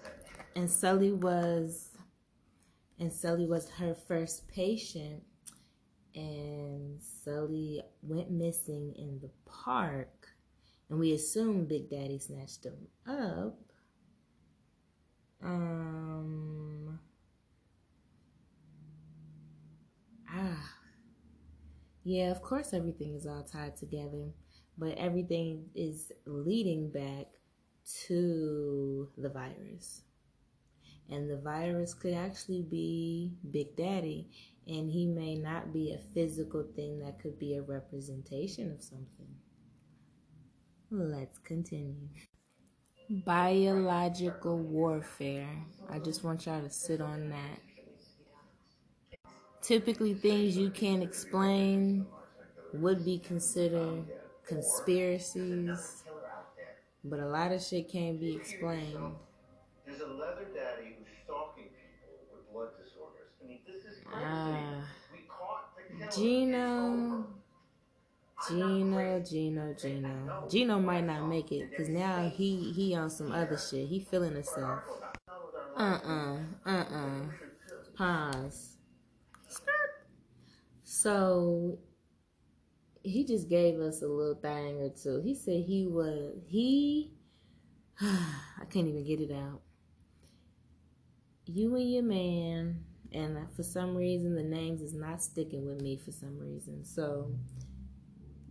and 0.55 0.69
Sully 0.71 1.13
was, 1.13 1.97
and 2.99 3.11
Sully 3.11 3.47
was 3.47 3.71
her 3.71 3.95
first 3.95 4.47
patient, 4.49 5.23
and 6.15 7.01
Sully 7.01 7.81
went 8.03 8.31
missing 8.31 8.93
in 8.99 9.19
the 9.23 9.31
park, 9.51 10.29
and 10.91 10.99
we 10.99 11.15
assume 11.15 11.65
Big 11.65 11.89
Daddy 11.89 12.19
snatched 12.19 12.67
him 12.67 12.89
up. 13.07 13.57
Um. 15.45 16.99
Ah. 20.29 20.75
Yeah, 22.03 22.31
of 22.31 22.43
course 22.43 22.73
everything 22.73 23.15
is 23.15 23.27
all 23.27 23.43
tied 23.43 23.77
together, 23.77 24.33
but 24.77 24.97
everything 24.99 25.67
is 25.75 26.13
leading 26.27 26.91
back 26.91 27.27
to 28.07 29.09
the 29.19 29.29
virus. 29.29 30.03
And 31.11 31.31
the 31.31 31.37
virus 31.37 31.93
could 31.93 32.15
actually 32.15 32.63
be 32.63 33.35
Big 33.51 33.77
Daddy, 33.77 34.31
and 34.67 34.91
he 34.91 35.07
may 35.07 35.35
not 35.35 35.73
be 35.73 35.93
a 35.93 35.99
physical 36.15 36.65
thing 36.75 36.99
that 37.01 37.21
could 37.21 37.39
be 37.39 37.57
a 37.57 37.63
representation 37.63 38.73
of 38.73 38.83
something. 38.83 39.29
Let's 40.91 41.39
continue. 41.39 42.09
Biological 43.11 44.59
warfare. 44.59 45.49
I 45.91 45.99
just 45.99 46.25
want 46.25 46.47
y'all 46.47 46.63
to 46.63 46.71
sit 46.71 47.03
on 47.03 47.29
that. 47.29 47.61
Typically, 49.61 50.15
things 50.15 50.57
you 50.57 50.71
can't 50.71 51.03
explain 51.03 52.07
would 52.73 53.05
be 53.05 53.19
considered 53.19 54.05
conspiracies, 54.47 56.03
but 57.05 57.19
a 57.21 57.27
lot 57.27 57.53
of 57.53 57.63
shit 57.63 57.91
can't 57.91 58.19
be 58.19 58.35
explained. 58.35 59.15
There's 59.87 60.01
a 60.01 60.07
leather 60.07 60.47
daddy 60.55 60.97
who's 60.99 61.09
stalking 61.25 61.65
people 61.65 62.25
with 62.33 62.53
blood 62.53 62.71
disorders. 62.83 63.29
I 63.43 63.47
mean, 63.47 63.61
this 63.67 63.85
is 63.85 63.99
crazy. 64.05 64.25
Ah. 64.27 64.85
We 65.13 65.19
caught 65.29 65.77
the. 65.77 66.21
Gino, 66.21 67.27
Gino, 68.49 69.21
Gino, 69.21 69.75
Gino. 69.75 70.47
Gino 70.51 70.79
might 70.79 71.05
not 71.05 71.27
make 71.29 71.53
it 71.53 71.71
because 71.71 71.89
now 71.89 72.29
he 72.29 72.73
he 72.73 72.95
on 72.95 73.11
some 73.11 73.33
other 73.33 73.57
shit. 73.57 73.89
He 73.89 74.01
feeling 74.01 74.35
himself. 74.35 74.81
Uh 75.77 75.99
uh 76.05 76.39
uh 76.67 76.85
uh. 76.91 77.21
Pause. 77.97 78.77
So 80.85 81.79
he 83.03 83.25
just 83.25 83.49
gave 83.49 83.79
us 83.79 84.03
a 84.03 84.07
little 84.07 84.35
thing 84.35 84.81
or 84.81 84.91
two. 84.91 85.21
He 85.23 85.35
said 85.35 85.65
he 85.65 85.87
was 85.87 86.35
he. 86.47 87.13
I 88.01 88.65
can't 88.71 88.89
even 88.89 89.05
get 89.05 89.21
it 89.21 89.33
out. 89.33 89.61
You 91.47 91.77
and 91.77 91.93
your 91.93 92.03
man, 92.03 92.85
and 93.13 93.37
for 93.55 93.63
some 93.63 93.95
reason 93.95 94.35
the 94.35 94.43
names 94.43 94.81
is 94.81 94.95
not 94.95 95.23
sticking 95.23 95.67
with 95.67 95.81
me 95.81 95.97
for 95.97 96.11
some 96.11 96.39
reason. 96.39 96.85
So 96.85 97.31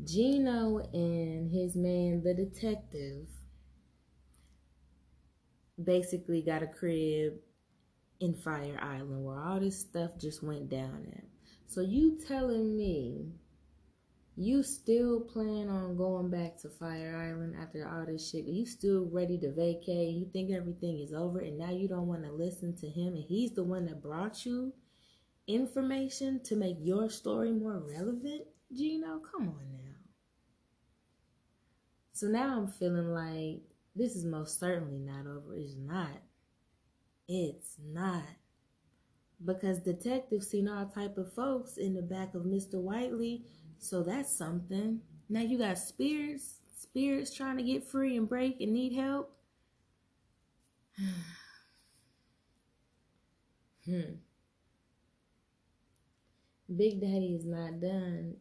Gino 0.06 0.80
and 0.94 1.50
his 1.52 1.76
man, 1.76 2.24
the 2.24 2.34
detective, 2.34 3.28
basically 5.82 6.42
got 6.42 6.64
a 6.64 6.68
crib 6.68 7.34
in 8.20 8.34
Fire 8.34 8.80
Island 8.82 9.24
where 9.24 9.40
all 9.40 9.60
this 9.60 9.80
stuff 9.80 10.12
just 10.20 10.44
went 10.44 10.70
down 10.70 11.08
at. 11.14 11.24
So 11.68 11.82
you 11.82 12.20
telling 12.28 12.76
me 12.76 13.34
you 14.36 14.64
still 14.64 15.22
plan 15.22 15.70
on 15.70 15.96
going 15.96 16.30
back 16.30 16.58
to 16.62 16.70
Fire 16.70 17.16
Island 17.16 17.56
after 17.62 17.88
all 17.88 18.06
this 18.06 18.30
shit? 18.30 18.46
You 18.46 18.66
still 18.66 19.08
ready 19.12 19.38
to 19.40 19.52
vacate? 19.52 20.16
You 20.16 20.28
think 20.32 20.52
everything 20.52 21.00
is 21.00 21.14
over 21.14 21.40
and 21.40 21.58
now 21.58 21.72
you 21.72 21.88
don't 21.88 22.08
want 22.08 22.24
to 22.24 22.32
listen 22.32 22.76
to 22.78 22.88
him 22.88 23.16
and 23.16 23.24
he's 23.24 23.52
the 23.52 23.64
one 23.64 23.86
that 23.86 24.02
brought 24.02 24.46
you 24.46 24.74
information 25.48 26.42
to 26.46 26.56
make 26.56 26.78
your 26.80 27.10
story 27.10 27.52
more 27.52 27.84
relevant? 27.88 28.44
Gino, 28.76 29.20
come 29.20 29.50
on 29.50 29.72
now. 29.72 29.83
So 32.24 32.30
now 32.30 32.58
I'm 32.58 32.68
feeling 32.68 33.14
like 33.14 33.64
this 33.98 34.16
is 34.16 34.24
most 34.24 34.58
certainly 34.58 34.98
not 34.98 35.28
over. 35.28 35.58
It's 35.58 35.76
not. 35.76 36.22
It's 37.28 37.76
not. 37.86 38.24
because 39.44 39.80
detectives 39.80 40.48
seen 40.50 40.70
all 40.70 40.86
type 40.86 41.18
of 41.18 41.34
folks 41.34 41.76
in 41.76 41.94
the 41.94 42.02
back 42.02 42.34
of 42.34 42.44
Mr. 42.44 42.76
Whiteley, 42.76 43.44
so 43.78 44.04
that's 44.04 44.34
something. 44.34 45.02
Now 45.28 45.42
you 45.42 45.58
got 45.58 45.78
spirits, 45.78 46.62
spirits 46.74 47.36
trying 47.36 47.58
to 47.58 47.64
get 47.64 47.84
free 47.84 48.16
and 48.16 48.30
break 48.30 48.62
and 48.62 48.72
need 48.72 48.94
help. 48.94 49.36
hmm. 53.86 54.14
Big 56.74 57.02
Daddy 57.02 57.36
is 57.36 57.46
not 57.46 57.82
done. 57.82 58.38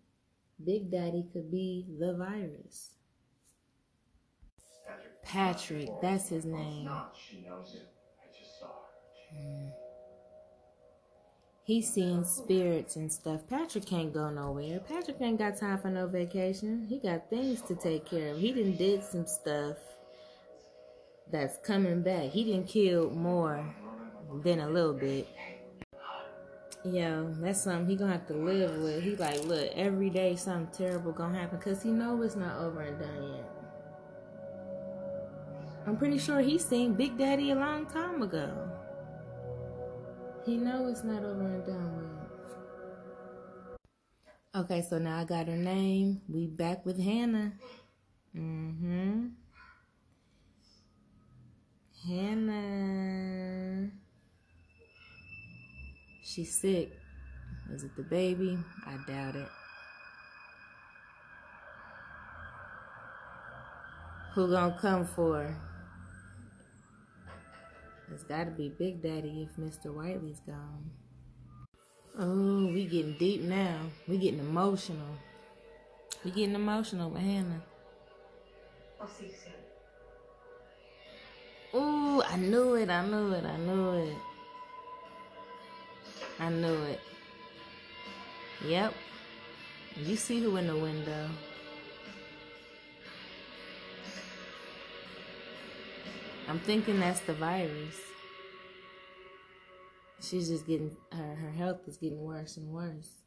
Big 0.65 0.89
Daddy 0.89 1.25
could 1.33 1.51
be 1.51 1.89
the 1.99 2.15
virus. 2.15 2.93
Patrick, 5.23 5.89
that's 6.01 6.29
his 6.29 6.45
name. 6.45 6.87
Her. 6.87 7.05
He's 11.65 11.93
seeing 11.93 12.25
spirits 12.25 12.97
and 12.97 13.11
stuff. 13.11 13.47
Patrick 13.49 13.87
can't 13.87 14.13
go 14.13 14.31
nowhere. 14.31 14.81
Patrick 14.81 15.17
ain't 15.21 15.39
got 15.39 15.57
time 15.57 15.79
for 15.79 15.91
no 15.91 16.09
vacation. 16.09 16.87
He 16.89 16.99
got 16.99 17.31
things 17.31 17.63
to 17.63 17.77
take 17.77 18.05
care 18.05 18.33
of. 18.33 18.39
He 18.39 18.53
didn't 18.53 18.79
did 18.79 19.05
some 19.05 19.27
stuff 19.27 19.77
that's 21.31 21.59
coming 21.65 22.03
back. 22.03 22.31
He 22.31 22.45
didn't 22.45 22.67
kill 22.67 23.11
more 23.11 23.65
than 24.43 24.59
a 24.61 24.69
little 24.69 24.93
bit. 24.93 25.29
Yo, 26.85 27.33
that's 27.39 27.63
something 27.63 27.87
he 27.89 27.95
gonna 27.95 28.11
have 28.11 28.27
to 28.27 28.35
live 28.35 28.83
with. 28.83 29.05
He 29.05 29.15
like, 29.15 29.45
look, 29.45 29.71
every 29.77 30.11
day 30.11 30.35
something 30.35 30.69
terrible 30.77 31.13
gonna 31.13 31.39
happen 31.39 31.59
because 31.59 31.81
he 31.81 31.91
know 31.91 32.21
it's 32.23 32.35
not 32.35 32.59
over 32.59 32.81
and 32.81 32.99
done 32.99 33.35
yet. 33.37 33.62
I'm 35.87 35.97
pretty 35.97 36.19
sure 36.19 36.41
he 36.41 36.59
seen 36.59 36.95
Big 36.95 37.19
Daddy 37.19 37.51
a 37.51 37.57
long 37.57 37.87
time 37.87 38.23
ago. 38.23 38.71
He 40.47 40.57
know 40.57 40.87
it's 40.89 41.03
not 41.03 41.25
over 41.25 41.43
and 41.43 41.67
done 41.67 41.97
with. 41.97 42.07
Okay, 44.55 44.83
so 44.83 44.99
now 44.99 45.19
I 45.19 45.25
got 45.25 45.47
her 45.47 45.57
name. 45.57 46.21
We 46.29 46.47
back 46.47 46.85
with 46.85 47.01
Hannah. 47.01 47.53
Mm-hmm. 48.37 49.29
Hannah. 52.07 53.91
She's 56.23 56.55
sick. 56.55 56.93
Is 57.73 57.85
it 57.85 57.97
the 57.97 58.03
baby? 58.03 58.59
I 58.87 58.99
doubt 59.11 59.37
it. 59.37 59.49
Who 64.35 64.49
gonna 64.51 64.77
come 64.81 65.07
for 65.07 65.43
her? 65.43 65.72
It's 68.13 68.25
gotta 68.25 68.51
be 68.51 68.69
Big 68.69 69.03
Daddy 69.03 69.49
if 69.49 69.57
Mr. 69.57 69.95
Whiteley's 69.95 70.41
gone. 70.41 70.91
Oh, 72.19 72.67
we 72.67 72.85
getting 72.85 73.17
deep 73.19 73.41
now. 73.41 73.87
We 74.07 74.19
getting 74.19 74.41
emotional. 74.41 75.17
We 76.23 76.31
getting 76.31 76.55
emotional 76.55 77.09
with 77.09 77.23
Hannah. 77.23 77.63
I'll 79.01 79.09
I 82.27 82.37
knew 82.37 82.75
it, 82.75 82.91
I 82.91 83.07
knew 83.07 83.33
it, 83.33 83.45
I 83.45 83.57
knew 83.57 83.93
it. 83.93 84.17
I 86.39 86.49
knew 86.51 86.83
it. 86.85 87.01
Yep. 88.67 88.95
You 89.97 90.17
see 90.17 90.41
who 90.41 90.57
in 90.57 90.67
the 90.67 90.77
window. 90.77 91.29
I'm 96.49 96.59
thinking 96.61 97.01
that's 97.01 97.21
the 97.21 97.35
virus. 97.35 97.97
She's 100.21 100.49
just 100.49 100.67
getting 100.67 100.97
her 101.13 101.35
her 101.35 101.51
health 101.51 101.81
is 101.87 101.97
getting 101.97 102.23
worse 102.23 102.57
and 102.57 102.69
worse. 102.69 103.23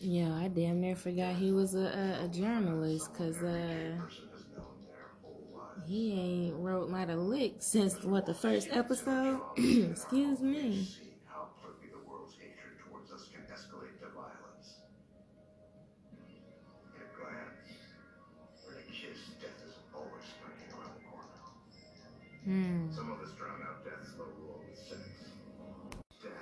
Yeah, 0.00 0.32
I 0.36 0.48
damn 0.48 0.80
near 0.80 0.94
forgot 0.94 1.34
he 1.34 1.50
was 1.50 1.74
a, 1.74 2.18
a, 2.20 2.24
a 2.24 2.28
journalist 2.28 3.12
because 3.12 3.42
uh, 3.42 3.96
he 5.88 6.12
ain't 6.12 6.56
wrote 6.56 6.90
not 6.90 7.10
a 7.10 7.16
lick 7.16 7.56
since 7.58 8.04
what 8.04 8.26
the 8.26 8.34
first 8.34 8.68
episode. 8.70 9.40
Excuse 9.56 10.40
me. 10.40 10.86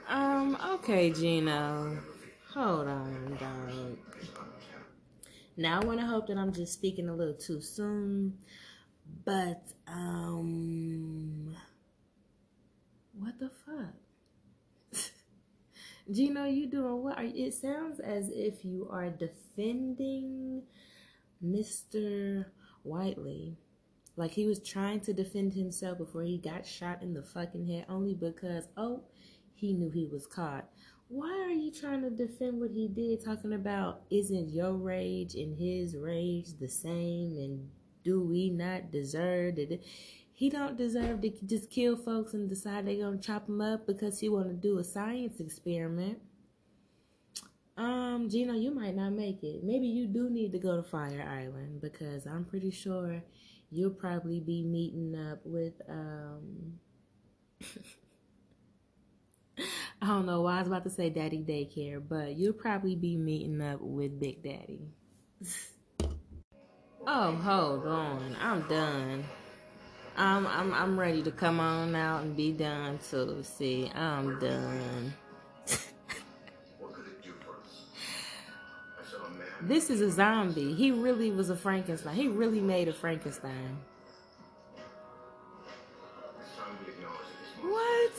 Um. 0.09 0.57
Okay, 0.75 1.11
Gino. 1.11 1.99
Hold 2.55 2.89
on, 2.89 3.37
dog. 3.39 3.99
Now 5.57 5.81
I 5.81 5.85
want 5.85 6.01
to 6.01 6.07
hope 6.07 6.27
that 6.29 6.37
I'm 6.37 6.53
just 6.53 6.75
speaking 6.75 7.09
a 7.09 7.15
little 7.15 7.35
too 7.35 7.61
soon, 7.63 8.39
but 9.25 9.63
um, 9.87 11.57
what 13.19 13.39
the 13.39 13.51
fuck? 13.65 15.03
Gino, 16.13 16.45
you 16.45 16.67
doing 16.67 17.03
what? 17.03 17.19
Are, 17.19 17.25
it 17.25 17.55
sounds 17.55 18.01
as 18.01 18.31
if 18.31 18.65
you 18.65 18.87
are 18.91 19.09
defending 19.09 20.63
Mr. 21.45 22.45
Whiteley. 22.83 23.57
Like 24.17 24.31
he 24.31 24.47
was 24.47 24.59
trying 24.61 25.01
to 25.01 25.13
defend 25.13 25.53
himself 25.53 25.99
before 25.99 26.23
he 26.23 26.39
got 26.39 26.67
shot 26.67 27.03
in 27.03 27.13
the 27.13 27.23
fucking 27.23 27.67
head 27.67 27.87
only 27.89 28.15
because, 28.15 28.69
oh, 28.77 29.05
he 29.55 29.75
knew 29.75 29.91
he 29.91 30.07
was 30.07 30.27
caught. 30.27 30.69
Why 31.09 31.31
are 31.47 31.51
you 31.51 31.71
trying 31.71 32.03
to 32.03 32.11
defend 32.11 32.61
what 32.61 32.71
he 32.71 32.89
did? 32.89 33.25
Talking 33.25 33.53
about 33.53 34.03
isn't 34.11 34.49
your 34.49 34.73
rage 34.73 35.35
and 35.35 35.57
his 35.57 35.97
rage 35.97 36.59
the 36.59 36.69
same? 36.69 37.37
And 37.39 37.69
do 38.03 38.23
we 38.23 38.51
not 38.51 38.91
deserve 38.91 39.59
it? 39.59 39.85
He 40.33 40.51
don't 40.51 40.77
deserve 40.77 41.21
to 41.23 41.31
just 41.47 41.71
kill 41.71 41.97
folks 41.97 42.35
and 42.35 42.49
decide 42.49 42.87
they're 42.87 42.97
gonna 43.03 43.19
chop 43.19 43.49
him 43.49 43.61
up 43.61 43.87
because 43.87 44.21
he 44.21 44.29
want 44.29 44.49
to 44.49 44.55
do 44.55 44.79
a 44.79 44.85
science 44.85 45.41
experiment. 45.41 46.19
Um, 47.77 48.29
Gino, 48.29 48.55
you 48.55 48.71
might 48.71 48.97
not 48.97 49.13
make 49.13 49.43
it. 49.43 49.63
Maybe 49.63 49.87
you 49.87 50.07
do 50.07 50.31
need 50.31 50.53
to 50.53 50.59
go 50.59 50.77
to 50.77 50.83
Fire 50.83 51.27
Island 51.29 51.81
because 51.81 52.27
I'm 52.27 52.45
pretty 52.45 52.71
sure 52.71 53.23
you'll 53.71 53.91
probably 53.91 54.41
be 54.41 54.63
meeting 54.63 55.15
up 55.31 55.41
with 55.45 55.75
um 55.89 56.79
I 60.03 60.09
don't 60.09 60.27
know 60.27 60.43
why 60.43 60.57
I 60.57 60.59
was 60.61 60.69
about 60.69 60.85
to 60.85 60.91
say 60.91 61.09
daddy 61.09 61.43
daycare, 61.43 62.03
but 62.07 62.37
you'll 62.37 62.53
probably 62.53 62.95
be 62.95 63.17
meeting 63.17 63.63
up 63.63 63.81
with 63.81 64.21
Big 64.21 64.43
Daddy. 64.43 64.91
oh, 67.07 67.33
hold 67.33 67.87
on. 67.87 68.37
I'm 68.41 68.69
done. 68.69 69.25
I'm 70.17 70.47
I'm 70.47 70.73
I'm 70.73 71.01
ready 71.01 71.23
to 71.23 71.31
come 71.31 71.61
on 71.61 71.95
out 71.95 72.23
and 72.23 72.37
be 72.37 72.53
done 72.53 72.99
too. 73.11 73.43
See, 73.43 73.91
I'm 73.95 74.39
done. 74.39 75.15
This 79.63 79.91
is 79.91 80.01
a 80.01 80.11
zombie. 80.11 80.75
He 80.75 80.91
really 80.91 81.31
was 81.31 81.51
a 81.51 81.57
Frankenstein. 81.57 82.15
He 82.15 82.29
really 82.29 82.61
made 82.61 82.89
a 82.89 82.93
Frankenstein. 82.93 83.79
What? 87.63 88.13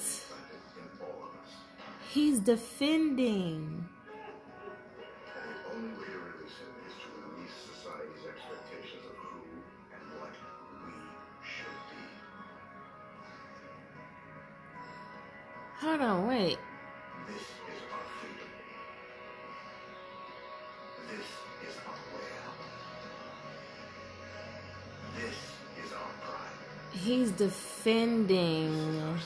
He's 2.10 2.40
defending. 2.40 3.88
Hold 15.80 16.02
on, 16.02 16.10
only 16.24 16.58
This 21.18 21.70
is 21.70 21.78
our. 21.88 21.96
This 25.16 25.38
is 25.86 25.92
our 25.94 26.12
pride. 26.22 27.00
He's 27.00 27.32
defending. 27.32 29.20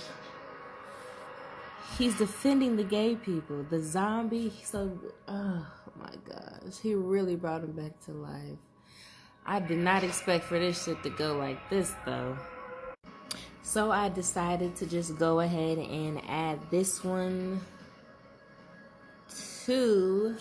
He's 1.97 2.17
defending 2.17 2.77
the 2.77 2.84
gay 2.84 3.15
people. 3.15 3.63
The 3.69 3.82
zombie. 3.82 4.54
So, 4.63 4.97
oh 5.27 5.65
my 5.99 6.13
gosh, 6.27 6.80
he 6.82 6.95
really 6.95 7.36
brought 7.36 7.63
him 7.63 7.73
back 7.73 7.99
to 8.06 8.12
life. 8.12 8.58
I 9.45 9.60
did 9.60 9.80
not 9.80 10.04
expect 10.04 10.45
for 10.45 10.58
this 10.60 10.84
shit 10.84 11.04
to 11.04 11.10
go 11.10 11.36
like 11.36 11.69
this 11.69 11.93
though. 12.06 12.38
So 13.63 13.91
I 13.91 14.10
decided 14.10 14.75
to 14.77 14.86
just 14.86 15.17
go 15.17 15.39
ahead 15.39 15.77
and 15.77 16.21
add 16.27 16.60
this 16.69 17.04
one 17.04 17.62
to. 19.65 20.36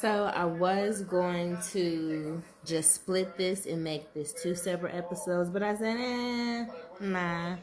So 0.00 0.32
I 0.34 0.46
was 0.46 1.02
going 1.02 1.58
to 1.72 2.42
just 2.64 2.94
split 2.94 3.36
this 3.36 3.66
and 3.66 3.84
make 3.84 4.14
this 4.14 4.32
two 4.32 4.54
separate 4.54 4.94
episodes, 4.94 5.50
but 5.50 5.62
I 5.62 5.76
said, 5.76 5.96
eh, 5.98 6.66
Nah, 7.00 7.56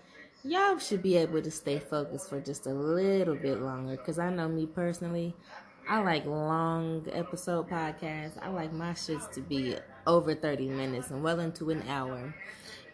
y'all 0.44 0.78
should 0.78 1.02
be 1.02 1.18
able 1.18 1.42
to 1.42 1.50
stay 1.50 1.80
focused 1.80 2.30
for 2.30 2.40
just 2.40 2.68
a 2.68 2.74
little 2.74 3.34
bit 3.34 3.60
longer. 3.60 3.98
Cause 3.98 4.20
I 4.20 4.30
know 4.30 4.48
me 4.48 4.68
personally, 4.68 5.34
I 5.90 6.00
like 6.02 6.28
long 6.28 7.08
episode 7.12 7.72
podcasts. 7.72 8.38
I 8.40 8.50
like 8.50 8.72
my 8.72 8.92
shits 8.92 9.32
to 9.32 9.42
be 9.42 9.76
over 10.06 10.36
30 10.36 10.68
minutes 10.68 11.10
and 11.10 11.24
well 11.24 11.40
into 11.40 11.72
an 11.72 11.82
hour. 11.90 12.36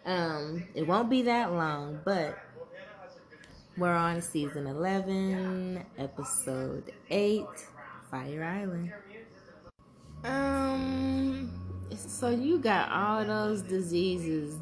Um, 0.06 0.64
it 0.74 0.88
won't 0.88 1.10
be 1.10 1.22
that 1.24 1.52
long, 1.52 2.00
but 2.06 2.40
we're 3.78 3.94
on 3.94 4.22
season 4.22 4.68
11, 4.68 5.84
episode 5.98 6.94
8, 7.10 7.46
Fire 8.10 8.44
Island. 8.46 8.94
Um, 10.24 11.52
so 11.96 12.30
you 12.30 12.60
got 12.60 12.92
all 12.92 13.26
those 13.26 13.62
diseases 13.62 14.58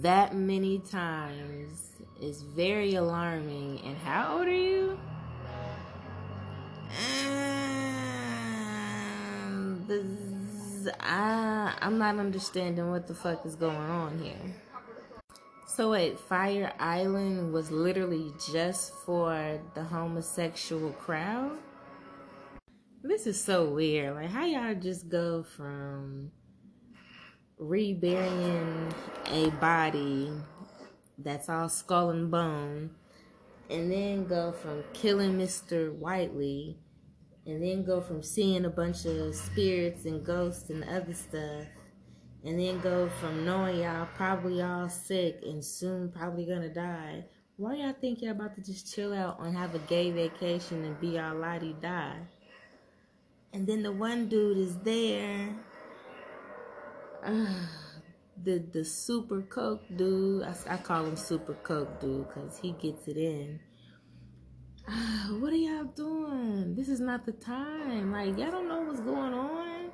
that 0.00 0.34
many 0.34 0.78
times 0.78 1.92
is 2.20 2.42
very 2.42 2.94
alarming. 2.94 3.80
And 3.84 3.96
how 3.96 4.38
old 4.38 4.48
are 4.48 4.50
you? 4.50 4.98
And 9.46 9.86
this, 9.88 10.92
I, 11.00 11.74
I'm 11.80 11.98
not 11.98 12.18
understanding 12.18 12.90
what 12.90 13.06
the 13.06 13.14
fuck 13.14 13.46
is 13.46 13.56
going 13.56 13.76
on 13.76 14.18
here. 14.18 14.54
So 15.66 15.92
wait, 15.92 16.18
Fire 16.18 16.72
Island 16.78 17.52
was 17.54 17.70
literally 17.70 18.32
just 18.52 18.92
for 19.06 19.58
the 19.74 19.84
homosexual 19.84 20.92
crowd? 20.92 21.56
This 23.02 23.26
is 23.26 23.42
so 23.42 23.70
weird. 23.70 24.14
Like 24.14 24.28
how 24.28 24.44
y'all 24.44 24.74
just 24.74 25.08
go 25.08 25.42
from 25.42 26.30
reburying 27.56 28.92
a 29.30 29.48
body 29.52 30.30
that's 31.16 31.48
all 31.48 31.70
skull 31.70 32.10
and 32.10 32.30
bone 32.30 32.90
and 33.70 33.90
then 33.90 34.26
go 34.26 34.52
from 34.52 34.84
killing 34.92 35.38
Mr. 35.38 35.94
Whiteley 35.94 36.76
and 37.46 37.62
then 37.62 37.86
go 37.86 38.02
from 38.02 38.22
seeing 38.22 38.66
a 38.66 38.70
bunch 38.70 39.06
of 39.06 39.34
spirits 39.34 40.04
and 40.04 40.22
ghosts 40.22 40.68
and 40.68 40.84
other 40.84 41.14
stuff 41.14 41.64
and 42.44 42.60
then 42.60 42.80
go 42.80 43.08
from 43.18 43.46
knowing 43.46 43.78
y'all 43.78 44.08
probably 44.14 44.60
all 44.60 44.90
sick 44.90 45.40
and 45.42 45.64
soon 45.64 46.12
probably 46.12 46.44
gonna 46.44 46.68
die. 46.68 47.24
Why 47.56 47.76
y'all 47.76 47.94
think 47.98 48.20
y'all 48.20 48.32
about 48.32 48.56
to 48.56 48.62
just 48.62 48.94
chill 48.94 49.14
out 49.14 49.40
and 49.40 49.56
have 49.56 49.74
a 49.74 49.78
gay 49.80 50.10
vacation 50.10 50.84
and 50.84 51.00
be 51.00 51.18
all 51.18 51.36
lottie 51.36 51.76
die? 51.80 52.18
And 53.52 53.66
then 53.66 53.82
the 53.82 53.92
one 53.92 54.28
dude 54.28 54.58
is 54.58 54.76
there. 54.78 55.54
Uh, 57.24 57.66
the 58.42 58.64
the 58.72 58.84
super 58.84 59.42
coke 59.42 59.82
dude. 59.96 60.44
I, 60.44 60.54
I 60.68 60.76
call 60.76 61.04
him 61.04 61.16
super 61.16 61.54
coke 61.54 62.00
dude 62.00 62.28
because 62.28 62.58
he 62.58 62.72
gets 62.72 63.08
it 63.08 63.16
in. 63.16 63.60
Uh, 64.88 65.34
what 65.40 65.52
are 65.52 65.56
y'all 65.56 65.84
doing? 65.84 66.74
This 66.74 66.88
is 66.88 67.00
not 67.00 67.26
the 67.26 67.32
time. 67.32 68.12
Like 68.12 68.38
y'all 68.38 68.50
don't 68.50 68.68
know 68.68 68.82
what's 68.82 69.00
going 69.00 69.34
on. 69.34 69.90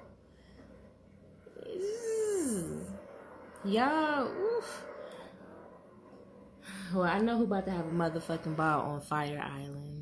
Y'all, 3.64 4.28
oof. 4.28 4.84
Well, 6.94 7.02
I 7.02 7.18
know 7.18 7.36
who 7.36 7.44
about 7.44 7.64
to 7.66 7.72
have 7.72 7.86
a 7.86 7.90
motherfucking 7.90 8.54
ball 8.54 8.82
on 8.82 9.00
Fire 9.00 9.42
Island. 9.42 9.95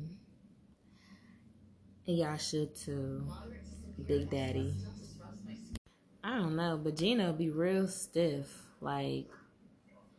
And 2.07 2.17
y'all 2.17 2.37
should 2.37 2.75
too. 2.75 3.25
Big 4.07 4.29
Daddy. 4.29 4.75
I 6.23 6.37
don't 6.37 6.55
know, 6.55 6.79
but 6.81 6.97
Gino 6.97 7.33
be 7.33 7.49
real 7.49 7.87
stiff. 7.87 8.47
Like, 8.81 9.27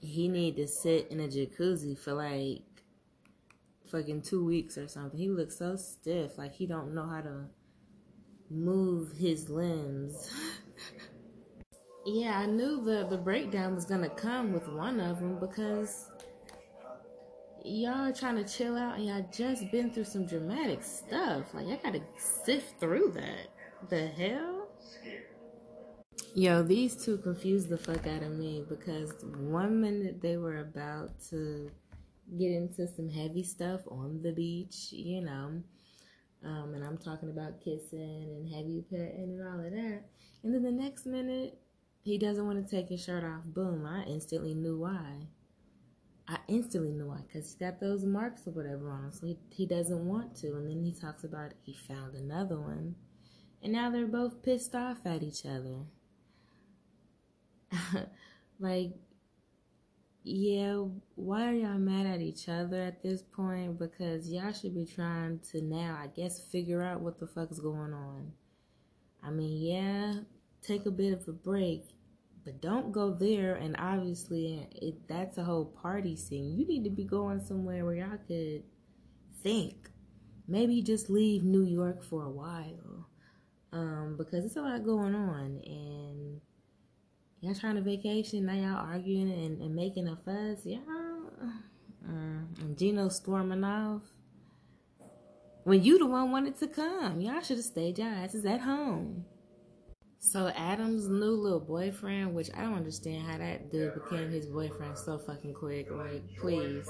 he 0.01 0.29
need 0.29 0.57
to 0.57 0.67
sit 0.67 1.09
in 1.11 1.21
a 1.21 1.29
jacuzzi 1.29 1.97
for 1.99 2.13
like 2.13 2.63
fucking 3.91 4.23
two 4.23 4.45
weeks 4.45 4.79
or 4.79 4.89
something. 4.89 5.19
He 5.19 5.29
looks 5.29 5.59
so 5.59 5.77
stiff. 5.77 6.39
Like, 6.39 6.55
he 6.55 6.67
don't 6.67 6.95
know 6.95 7.07
how 7.07 7.21
to 7.21 7.45
move 8.51 9.13
his 9.19 9.49
limbs. 9.49 10.31
yeah, 12.07 12.39
I 12.39 12.47
knew 12.47 12.83
the 12.85 13.07
the 13.09 13.19
breakdown 13.19 13.75
was 13.75 13.85
gonna 13.85 14.11
come 14.11 14.53
with 14.53 14.69
one 14.69 15.01
of 15.01 15.21
them 15.21 15.39
because 15.39 16.11
y'all 17.67 18.13
trying 18.13 18.37
to 18.37 18.45
chill 18.45 18.77
out 18.77 18.97
and 18.97 19.07
y'all 19.07 19.29
just 19.33 19.71
been 19.71 19.91
through 19.91 20.05
some 20.05 20.27
dramatic 20.27 20.83
stuff. 20.83 21.53
Like 21.53 21.67
y'all 21.67 21.81
gotta 21.83 22.03
sift 22.17 22.79
through 22.81 23.13
that. 23.13 23.49
The 23.89 24.07
hell? 24.07 24.69
Yo, 26.35 26.63
these 26.63 26.97
two 27.03 27.19
confused 27.19 27.69
the 27.69 27.79
fuck 27.79 28.07
out 28.07 28.23
of 28.23 28.31
me 28.33 28.65
because 28.69 29.13
one 29.39 29.81
minute 29.81 30.21
they 30.21 30.37
were 30.37 30.59
about 30.59 31.11
to 31.31 31.71
get 32.39 32.53
into 32.53 32.87
some 32.87 33.09
heavy 33.09 33.43
stuff 33.43 33.81
on 33.91 34.21
the 34.23 34.33
beach, 34.33 34.89
you 34.93 35.23
know. 35.23 35.63
Um, 36.45 36.75
and 36.75 36.85
I'm 36.85 36.99
talking 36.99 37.31
about 37.31 37.61
kissing 37.65 38.29
and 38.37 38.49
heavy 38.49 38.85
petting 38.91 39.39
and 39.41 39.49
all 39.49 39.65
of 39.65 39.73
that. 39.73 40.03
And 40.43 40.55
then 40.55 40.63
the 40.63 40.71
next 40.71 41.07
minute, 41.07 41.59
he 42.03 42.19
doesn't 42.19 42.47
want 42.47 42.65
to 42.65 42.77
take 42.77 42.89
his 42.91 43.03
shirt 43.03 43.25
off. 43.25 43.43
Boom, 43.47 43.85
I 43.87 44.05
instantly 44.05 44.55
knew 44.55 44.79
why. 44.79 45.27
I 46.29 46.39
instantly 46.49 46.93
knew 46.93 47.07
why, 47.07 47.21
because 47.27 47.47
he's 47.47 47.55
got 47.55 47.81
those 47.81 48.05
marks 48.05 48.47
or 48.47 48.51
whatever 48.51 48.91
on 48.91 49.05
him, 49.05 49.13
so 49.13 49.27
he, 49.27 49.39
he 49.51 49.67
doesn't 49.67 50.07
want 50.07 50.35
to. 50.37 50.57
And 50.57 50.69
then 50.69 50.83
he 50.83 50.93
talks 50.93 51.23
about 51.23 51.53
he 51.63 51.73
found 51.73 52.15
another 52.15 52.59
one. 52.59 52.97
And 53.63 53.73
now 53.73 53.91
they're 53.91 54.07
both 54.07 54.43
pissed 54.43 54.75
off 54.75 54.99
at 55.05 55.23
each 55.23 55.47
other. 55.47 55.87
like, 58.59 58.93
yeah, 60.25 60.83
why 61.15 61.49
are 61.49 61.55
y'all 61.55 61.79
mad 61.79 62.07
at 62.07 62.21
each 62.21 62.49
other 62.49 62.83
at 62.83 63.03
this 63.03 63.23
point? 63.23 63.79
Because 63.79 64.29
y'all 64.29 64.53
should 64.53 64.75
be 64.75 64.85
trying 64.85 65.39
to 65.53 65.63
now, 65.63 65.97
I 66.03 66.09
guess, 66.09 66.41
figure 66.41 66.83
out 66.83 67.01
what 67.01 67.21
the 67.21 67.29
fuck's 67.29 67.61
going 67.61 67.95
on. 67.95 68.33
I 69.23 69.31
mean, 69.31 69.63
yeah, 69.63 70.15
take 70.63 70.87
a 70.87 70.91
bit 70.91 71.13
of 71.13 71.29
a 71.29 71.33
break 71.33 71.96
but 72.47 72.63
don't 72.63 72.93
go 72.93 73.13
there 73.13 73.57
and 73.57 73.75
obviously 73.77 74.69
that's 75.09 75.37
a 75.37 75.43
whole 75.43 75.65
party 75.65 76.15
scene. 76.15 76.57
You 76.57 76.65
need 76.65 76.85
to 76.85 76.91
be 76.91 77.03
going 77.03 77.41
somewhere 77.41 77.85
where 77.85 77.97
y'all 77.97 78.19
could 78.29 78.63
think. 79.43 79.91
Maybe 80.47 80.81
just 80.81 81.11
leave 81.11 81.43
new 81.43 81.65
york 81.65 82.05
for 82.05 82.23
a 82.23 82.31
while 82.31 83.09
um, 83.73 84.15
because 84.17 84.45
it's 84.45 84.55
a 84.55 84.63
lot 84.63 84.85
going 84.85 85.17
on 85.17 85.61
and 85.67 86.41
y'all 87.41 87.55
trying 87.57 87.75
to 87.75 87.81
vacation 87.81 88.47
now 88.47 88.53
y'all 88.55 88.91
arguing 88.93 89.33
and, 89.33 89.61
and 89.61 89.75
making 89.75 90.07
a 90.07 90.15
fuss. 90.15 90.65
Yeah 90.65 90.79
uh, 92.09 92.75
gino 92.77 93.09
storming 93.09 93.65
off. 93.65 94.03
When 95.65 95.83
you 95.83 95.99
the 95.99 96.07
one 96.07 96.31
wanted 96.31 96.57
to 96.61 96.69
come 96.69 97.21
y'all 97.21 97.41
should 97.41 97.57
have 97.57 97.67
stayed 97.67 97.99
your 97.99 98.07
asses 98.07 98.47
at 98.47 98.61
home 98.61 99.25
so 100.19 100.49
Adam's 100.49 101.09
new 101.09 101.33
little 101.33 101.61
boyfriend, 101.61 102.35
which 102.35 102.51
I 102.55 102.63
don't 102.63 102.75
understand 102.75 103.27
how 103.27 103.39
that 103.39 103.71
dude 103.71 103.95
became 103.95 104.31
his 104.31 104.47
boyfriend 104.47 104.99
so 104.99 105.19
fucking 105.19 105.55
quick. 105.55 105.91
Like, 105.91 106.23
please. 106.39 106.89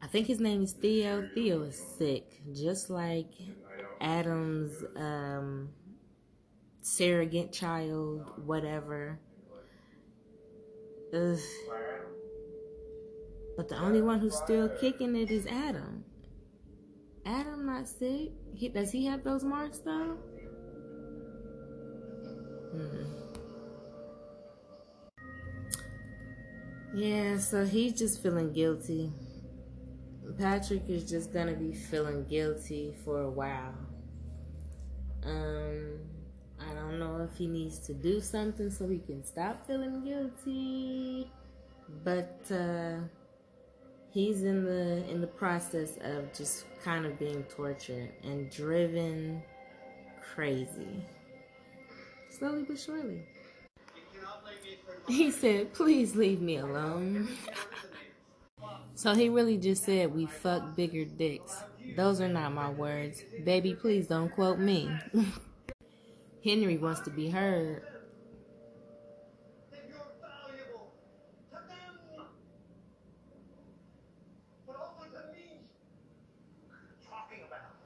I 0.00 0.06
think 0.06 0.26
his 0.26 0.40
name 0.40 0.62
is 0.62 0.72
Theo. 0.72 1.28
Theo 1.34 1.62
is 1.62 1.82
sick, 1.98 2.42
just 2.54 2.90
like 2.90 3.32
Adam's 4.00 4.84
um, 4.96 5.70
surrogate 6.82 7.52
child, 7.52 8.30
whatever. 8.44 9.18
Ugh. 11.14 11.38
But 13.56 13.68
the 13.68 13.78
only 13.78 14.02
one 14.02 14.18
who's 14.18 14.36
still 14.36 14.68
kicking 14.68 15.16
it 15.16 15.30
is 15.30 15.46
Adam. 15.46 16.04
Adam 17.24 17.66
not 17.66 17.88
sick. 17.88 18.32
He, 18.54 18.68
does 18.68 18.90
he 18.90 19.06
have 19.06 19.24
those 19.24 19.44
marks 19.44 19.78
though? 19.78 20.18
Mm-hmm. 22.74 23.04
Yeah, 26.94 27.38
so 27.38 27.64
he's 27.64 27.92
just 27.92 28.22
feeling 28.22 28.52
guilty. 28.52 29.12
Patrick 30.38 30.82
is 30.88 31.08
just 31.08 31.32
gonna 31.32 31.54
be 31.54 31.72
feeling 31.72 32.24
guilty 32.24 32.94
for 33.04 33.22
a 33.22 33.30
while. 33.30 33.74
Um, 35.24 35.98
I 36.60 36.74
don't 36.74 36.98
know 36.98 37.28
if 37.30 37.36
he 37.36 37.46
needs 37.46 37.78
to 37.86 37.94
do 37.94 38.20
something 38.20 38.70
so 38.70 38.88
he 38.88 38.98
can 38.98 39.24
stop 39.24 39.66
feeling 39.66 40.04
guilty, 40.04 41.30
but 42.02 42.40
uh, 42.50 42.96
he's 44.10 44.42
in 44.42 44.64
the 44.64 45.08
in 45.08 45.20
the 45.20 45.26
process 45.26 45.98
of 46.02 46.32
just 46.32 46.64
kind 46.82 47.06
of 47.06 47.18
being 47.18 47.44
tortured 47.44 48.10
and 48.22 48.50
driven 48.50 49.42
crazy 50.34 51.04
slowly 52.34 52.64
but 52.64 52.78
surely. 52.78 53.22
He 55.08 55.30
said, 55.30 55.72
please 55.74 56.16
leave 56.16 56.40
me 56.40 56.56
alone. 56.56 57.28
so 58.94 59.14
he 59.14 59.28
really 59.28 59.56
just 59.56 59.84
said, 59.84 60.14
we 60.14 60.26
fuck 60.26 60.74
bigger 60.74 61.04
dicks. 61.04 61.62
Those 61.96 62.20
are 62.20 62.28
not 62.28 62.52
my 62.52 62.70
words. 62.70 63.22
Baby, 63.44 63.74
please 63.74 64.06
don't 64.06 64.30
quote 64.30 64.58
me. 64.58 64.90
Henry 66.44 66.76
wants 66.78 67.00
to 67.00 67.10
be 67.10 67.30
heard. 67.30 67.82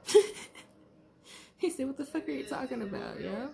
he 1.57 1.69
said, 1.69 1.85
What 1.87 1.97
the 1.97 2.05
fuck 2.05 2.27
are 2.27 2.31
you 2.31 2.43
talking 2.43 2.81
about, 2.81 3.19
yo? 3.19 3.49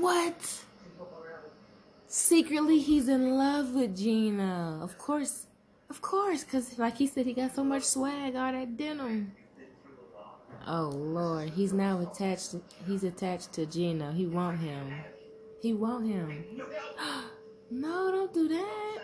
What? 0.00 0.64
Secretly, 2.06 2.78
he's 2.78 3.08
in 3.08 3.36
love 3.36 3.74
with 3.74 3.96
Gina. 3.96 4.78
Of 4.82 4.98
course, 4.98 5.46
of 5.90 6.00
course, 6.00 6.44
cause 6.44 6.78
like 6.78 6.96
he 6.96 7.06
said, 7.06 7.26
he 7.26 7.32
got 7.32 7.54
so 7.54 7.64
much 7.64 7.84
swag, 7.84 8.36
all 8.36 8.52
that 8.52 8.76
denim. 8.76 9.32
Oh 10.66 10.90
Lord, 10.94 11.50
he's 11.50 11.72
now 11.72 12.00
attached. 12.00 12.52
To, 12.52 12.62
he's 12.86 13.04
attached 13.04 13.52
to 13.54 13.66
Gina. 13.66 14.12
He 14.12 14.26
want 14.26 14.58
him. 14.58 14.92
He 15.60 15.72
want 15.72 16.06
him. 16.06 16.44
no, 17.70 18.10
don't 18.10 18.32
do 18.32 18.48
that. 18.48 18.98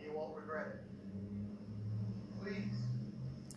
You 0.00 0.12
won't 0.12 0.36
regret 0.36 0.66
it. 0.66 0.84
Please. 2.40 2.74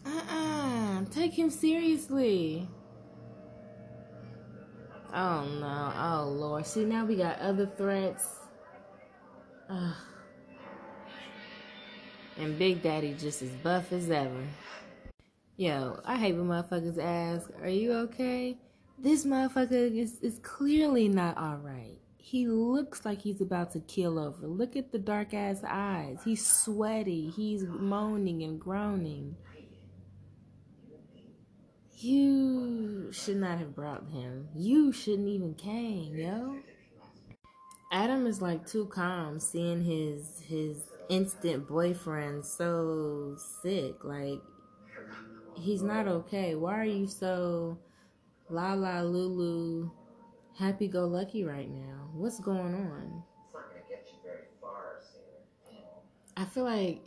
Uh-uh. 0.06 1.06
Take 1.12 1.34
him 1.34 1.50
seriously. 1.50 2.68
Oh 5.14 5.46
no. 5.60 5.94
Oh 5.96 6.30
Lord. 6.30 6.66
See 6.66 6.86
now 6.86 7.06
we 7.06 7.16
got 7.16 7.40
other 7.40 7.66
threats. 7.66 8.28
Ugh. 9.70 9.96
And 12.38 12.58
Big 12.58 12.82
Daddy 12.82 13.14
just 13.14 13.42
as 13.42 13.50
buff 13.50 13.92
as 13.92 14.10
ever. 14.10 14.44
Yo, 15.58 16.00
I 16.06 16.18
hate 16.18 16.34
when 16.34 16.48
motherfuckers 16.48 16.98
ask, 16.98 17.50
Are 17.62 17.70
you 17.70 17.94
okay? 17.94 18.58
This 18.98 19.26
motherfucker 19.26 19.96
is, 19.96 20.20
is 20.22 20.40
clearly 20.40 21.08
not 21.08 21.38
alright. 21.38 21.98
He 22.18 22.48
looks 22.48 23.04
like 23.04 23.22
he's 23.22 23.42
about 23.42 23.72
to 23.74 23.80
kill 23.82 24.18
over. 24.18 24.48
Look 24.48 24.76
at 24.76 24.92
the 24.92 25.00
dark 25.00 25.34
ass 25.34 25.62
eyes. 25.68 26.20
He's 26.24 26.46
sweaty. 26.46 27.30
He's 27.30 27.64
moaning 27.64 28.44
and 28.44 28.60
groaning. 28.60 29.36
You 32.04 33.12
should 33.12 33.38
not 33.38 33.60
have 33.60 33.76
brought 33.76 34.10
him. 34.10 34.48
You 34.56 34.92
shouldn't 34.92 35.28
even 35.28 35.54
came, 35.54 36.16
yo. 36.16 36.58
Adam 37.92 38.26
is 38.26 38.42
like 38.42 38.66
too 38.66 38.88
calm 38.88 39.40
seeing 39.40 39.84
his 39.84 40.42
his 40.48 40.78
instant 41.10 41.68
boyfriend 41.68 42.44
so 42.44 43.36
sick. 43.62 44.04
Like 44.04 44.42
he's 45.56 45.84
not 45.84 46.08
okay. 46.08 46.56
Why 46.56 46.80
are 46.80 46.86
you 46.86 47.06
so 47.06 47.78
la 48.50 48.74
la 48.74 49.02
lulu 49.02 49.92
happy 50.58 50.88
go 50.88 51.06
lucky 51.06 51.44
right 51.44 51.70
now? 51.70 52.10
What's 52.14 52.40
going 52.40 52.74
on? 52.74 53.24
I 56.36 56.46
feel 56.46 56.64
like 56.64 57.04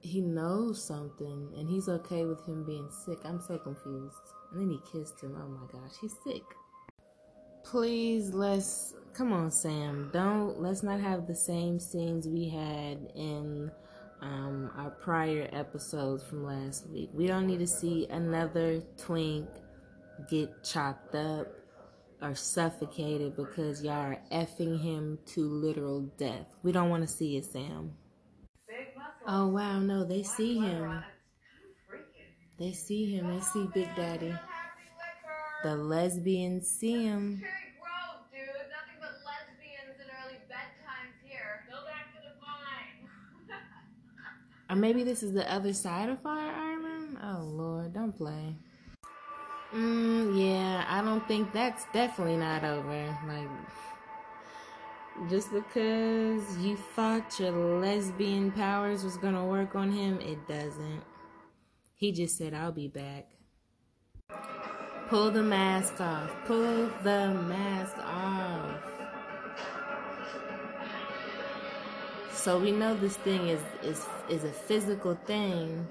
he 0.00 0.22
knows 0.22 0.82
something 0.82 1.52
and 1.58 1.68
he's 1.68 1.90
okay 1.90 2.24
with 2.24 2.46
him 2.46 2.64
being 2.64 2.88
sick. 2.90 3.18
I'm 3.26 3.40
so 3.40 3.58
confused. 3.58 4.14
And 4.52 4.60
then 4.60 4.70
he 4.70 4.80
kissed 4.90 5.20
him. 5.20 5.36
Oh 5.36 5.48
my 5.48 5.66
gosh, 5.70 5.92
he's 6.00 6.14
sick. 6.24 6.42
Please, 7.64 8.32
let's 8.32 8.94
come 9.12 9.32
on, 9.32 9.50
Sam. 9.50 10.10
Don't 10.12 10.60
let's 10.60 10.82
not 10.82 11.00
have 11.00 11.26
the 11.26 11.34
same 11.34 11.78
scenes 11.78 12.26
we 12.26 12.48
had 12.48 13.12
in 13.14 13.70
um, 14.22 14.70
our 14.76 14.90
prior 14.90 15.48
episodes 15.52 16.24
from 16.24 16.44
last 16.44 16.88
week. 16.88 17.10
We 17.12 17.26
don't 17.26 17.46
need 17.46 17.58
to 17.58 17.66
see 17.66 18.06
another 18.10 18.80
twink 18.96 19.48
get 20.30 20.64
chopped 20.64 21.14
up 21.14 21.48
or 22.20 22.34
suffocated 22.34 23.36
because 23.36 23.84
y'all 23.84 23.94
are 23.94 24.18
effing 24.32 24.80
him 24.80 25.18
to 25.26 25.42
literal 25.48 26.02
death. 26.18 26.46
We 26.62 26.72
don't 26.72 26.90
want 26.90 27.02
to 27.02 27.08
see 27.08 27.36
it, 27.36 27.44
Sam. 27.44 27.92
Oh 29.30 29.48
wow, 29.48 29.78
no, 29.78 30.04
they 30.04 30.22
see 30.22 30.54
him. 30.58 30.64
It's 30.64 30.80
kind 30.80 30.94
of 30.94 31.76
freaking. 31.86 32.32
They 32.58 32.72
see 32.72 33.14
him. 33.14 33.32
They 33.32 33.40
see 33.40 33.68
Big 33.72 33.94
Daddy. 33.94 34.34
The 35.62 35.76
lesbians 35.76 36.68
see 36.68 37.04
him. 37.04 37.40
Cherry 37.40 37.52
Grove, 37.80 38.24
dude. 38.32 38.40
Nothing 38.70 38.98
but 39.00 39.14
lesbians 39.24 40.00
and 40.00 40.10
early 40.24 40.38
bedtimes 40.50 41.14
here. 41.22 41.64
Go 41.70 41.84
back 41.86 42.12
to 42.14 42.20
the 42.20 42.34
vine. 42.40 43.08
Or 44.70 44.76
maybe 44.76 45.04
this 45.04 45.22
is 45.22 45.32
the 45.32 45.50
other 45.50 45.72
side 45.72 46.08
of 46.08 46.20
Fire 46.20 46.52
Island? 46.52 47.16
Oh 47.22 47.42
lord, 47.42 47.94
don't 47.94 48.12
play. 48.12 48.54
Mm, 49.72 50.36
yeah, 50.38 50.84
I 50.88 51.02
don't 51.02 51.26
think 51.28 51.52
that's 51.52 51.84
definitely 51.92 52.36
not 52.36 52.64
over. 52.64 53.18
Like, 53.26 53.48
just 55.30 55.52
because 55.52 56.58
you 56.58 56.76
thought 56.76 57.38
your 57.38 57.52
lesbian 57.80 58.50
powers 58.50 59.04
was 59.04 59.16
gonna 59.16 59.44
work 59.44 59.74
on 59.74 59.90
him, 59.90 60.20
it 60.20 60.46
doesn't. 60.48 61.02
He 61.98 62.12
just 62.12 62.38
said, 62.38 62.54
I'll 62.54 62.70
be 62.70 62.86
back. 62.86 63.26
Pull 65.08 65.32
the 65.32 65.42
mask 65.42 66.00
off. 66.00 66.30
Pull 66.46 66.90
the 67.02 67.34
mask 67.48 67.98
off. 67.98 68.80
So 72.32 72.56
we 72.56 72.70
know 72.70 72.94
this 72.94 73.16
thing 73.16 73.48
is 73.48 73.60
is 73.82 74.06
is 74.30 74.44
a 74.44 74.52
physical 74.52 75.16
thing. 75.26 75.88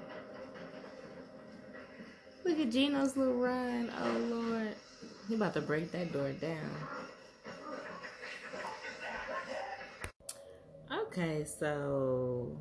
Look 2.42 2.58
at 2.58 2.70
Gino's 2.70 3.14
little 3.14 3.34
run. 3.34 3.92
Oh 4.02 4.18
Lord. 4.34 4.74
He 5.28 5.34
about 5.34 5.52
to 5.54 5.60
break 5.60 5.92
that 5.92 6.10
door 6.10 6.32
down. 6.32 6.70
Okay, 10.90 11.44
so 11.44 12.56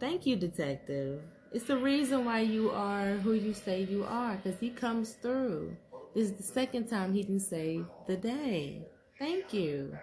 thank 0.00 0.26
you, 0.26 0.34
detective. 0.34 1.22
It's 1.54 1.66
the 1.66 1.78
reason 1.78 2.24
why 2.24 2.40
you 2.40 2.72
are 2.72 3.12
who 3.18 3.34
you 3.34 3.54
say 3.54 3.84
you 3.84 4.02
are, 4.02 4.34
because 4.34 4.58
he 4.58 4.70
comes 4.70 5.12
through. 5.12 5.76
This 6.12 6.30
is 6.30 6.32
the 6.32 6.42
second 6.42 6.88
time 6.88 7.14
he 7.14 7.22
can 7.22 7.38
save 7.38 7.86
the 8.08 8.16
day. 8.16 8.82
Thank 9.20 9.54
you. 9.54 9.96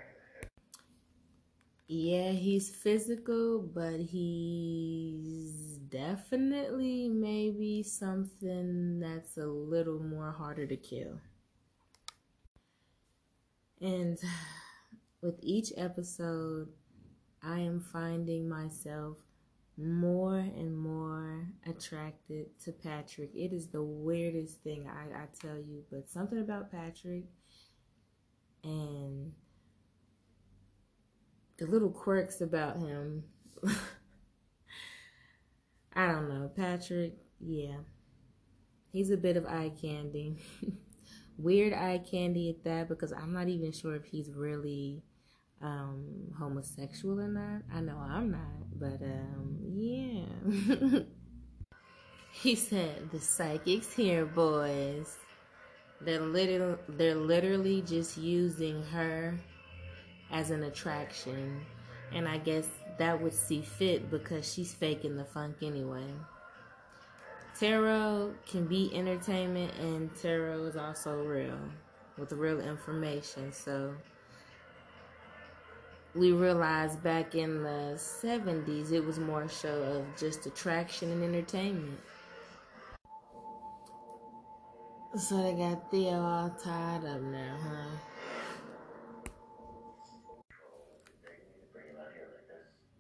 Yeah, 1.90 2.32
he's 2.32 2.70
physical, 2.70 3.60
but 3.60 4.00
he's 4.00 5.52
definitely 5.90 7.10
maybe 7.10 7.84
something 7.84 9.02
that's 9.02 9.36
a 9.36 9.46
little 9.46 10.00
more 10.00 10.32
harder 10.32 10.66
to 10.66 10.78
kill. 10.78 11.20
And 13.82 14.18
with 15.22 15.36
each 15.42 15.74
episode, 15.76 16.70
I 17.44 17.60
am 17.60 17.82
finding 17.82 18.48
myself 18.48 19.18
more 19.84 20.40
and 20.40 20.78
more 20.78 21.48
attracted 21.68 22.48
to 22.66 22.72
Patrick. 22.72 23.32
It 23.36 23.54
is 23.54 23.68
the 23.68 23.84
weirdest 23.84 24.62
thing, 24.64 24.88
I, 24.88 25.24
I 25.24 25.26
tell 25.40 25.58
you, 25.58 25.84
but 25.92 26.10
something 26.10 26.40
about 26.40 26.72
Patrick 26.72 27.26
and 28.64 29.32
the 31.58 31.66
little 31.68 31.90
quirks 31.90 32.42
about 32.42 32.78
him. 32.78 33.24
I 35.94 36.08
don't 36.08 36.30
know. 36.30 36.50
Patrick, 36.56 37.14
yeah. 37.40 37.78
He's 38.92 39.12
a 39.12 39.18
bit 39.18 39.38
of 39.38 39.46
eye 39.46 39.72
candy. 39.82 40.38
Weird 41.38 41.74
eye 41.74 42.02
candy 42.10 42.50
at 42.50 42.64
that 42.64 42.90
because 42.90 43.14
I'm 43.14 43.34
not 43.34 43.48
even 43.48 43.72
sure 43.72 43.96
if 43.96 44.06
he's 44.06 44.32
really 44.32 45.04
um 45.62 46.32
homosexual 46.38 47.20
or 47.20 47.28
not. 47.28 47.62
I 47.74 47.82
know 47.82 47.98
I'm 47.98 48.32
not, 48.32 48.80
but 48.80 49.02
um 49.02 49.58
yeah. 49.74 51.00
he 52.32 52.56
said 52.56 53.12
the 53.12 53.20
psychics 53.20 53.94
here, 53.94 54.26
boys. 54.26 55.18
They're 56.02 56.20
literally 56.20 56.78
they're 56.90 57.16
literally 57.16 57.82
just 57.82 58.18
using 58.18 58.82
her 58.84 59.40
as 60.32 60.50
an 60.52 60.64
attraction. 60.64 61.62
And 62.14 62.28
I 62.28 62.38
guess 62.38 62.68
that 62.98 63.22
would 63.22 63.34
see 63.34 63.62
fit 63.62 64.10
because 64.10 64.52
she's 64.52 64.74
faking 64.74 65.16
the 65.16 65.26
funk 65.26 65.58
anyway. 65.62 66.08
Tarot 67.60 68.34
can 68.48 68.66
be 68.66 68.92
entertainment 68.94 69.74
and 69.80 70.14
tarot 70.16 70.66
is 70.66 70.76
also 70.76 71.24
real 71.24 71.60
with 72.18 72.32
real 72.32 72.60
information. 72.60 73.52
So 73.52 73.94
we 76.14 76.32
realized 76.32 77.02
back 77.04 77.36
in 77.36 77.64
the 77.64 77.94
70s 77.96 78.92
it 78.92 79.04
was 79.06 79.20
more 79.20 79.44
a 79.44 79.50
show 79.50 79.82
of 79.84 80.06
just 80.20 80.46
attraction 80.46 81.12
and 81.12 81.24
entertainment. 81.24 82.00
So 85.18 85.44
they 85.44 85.54
got 85.54 85.92
Theo 85.92 86.22
all 86.22 86.50
tied 86.52 87.06
up 87.06 87.22
now, 87.22 87.58
huh? 87.62 87.98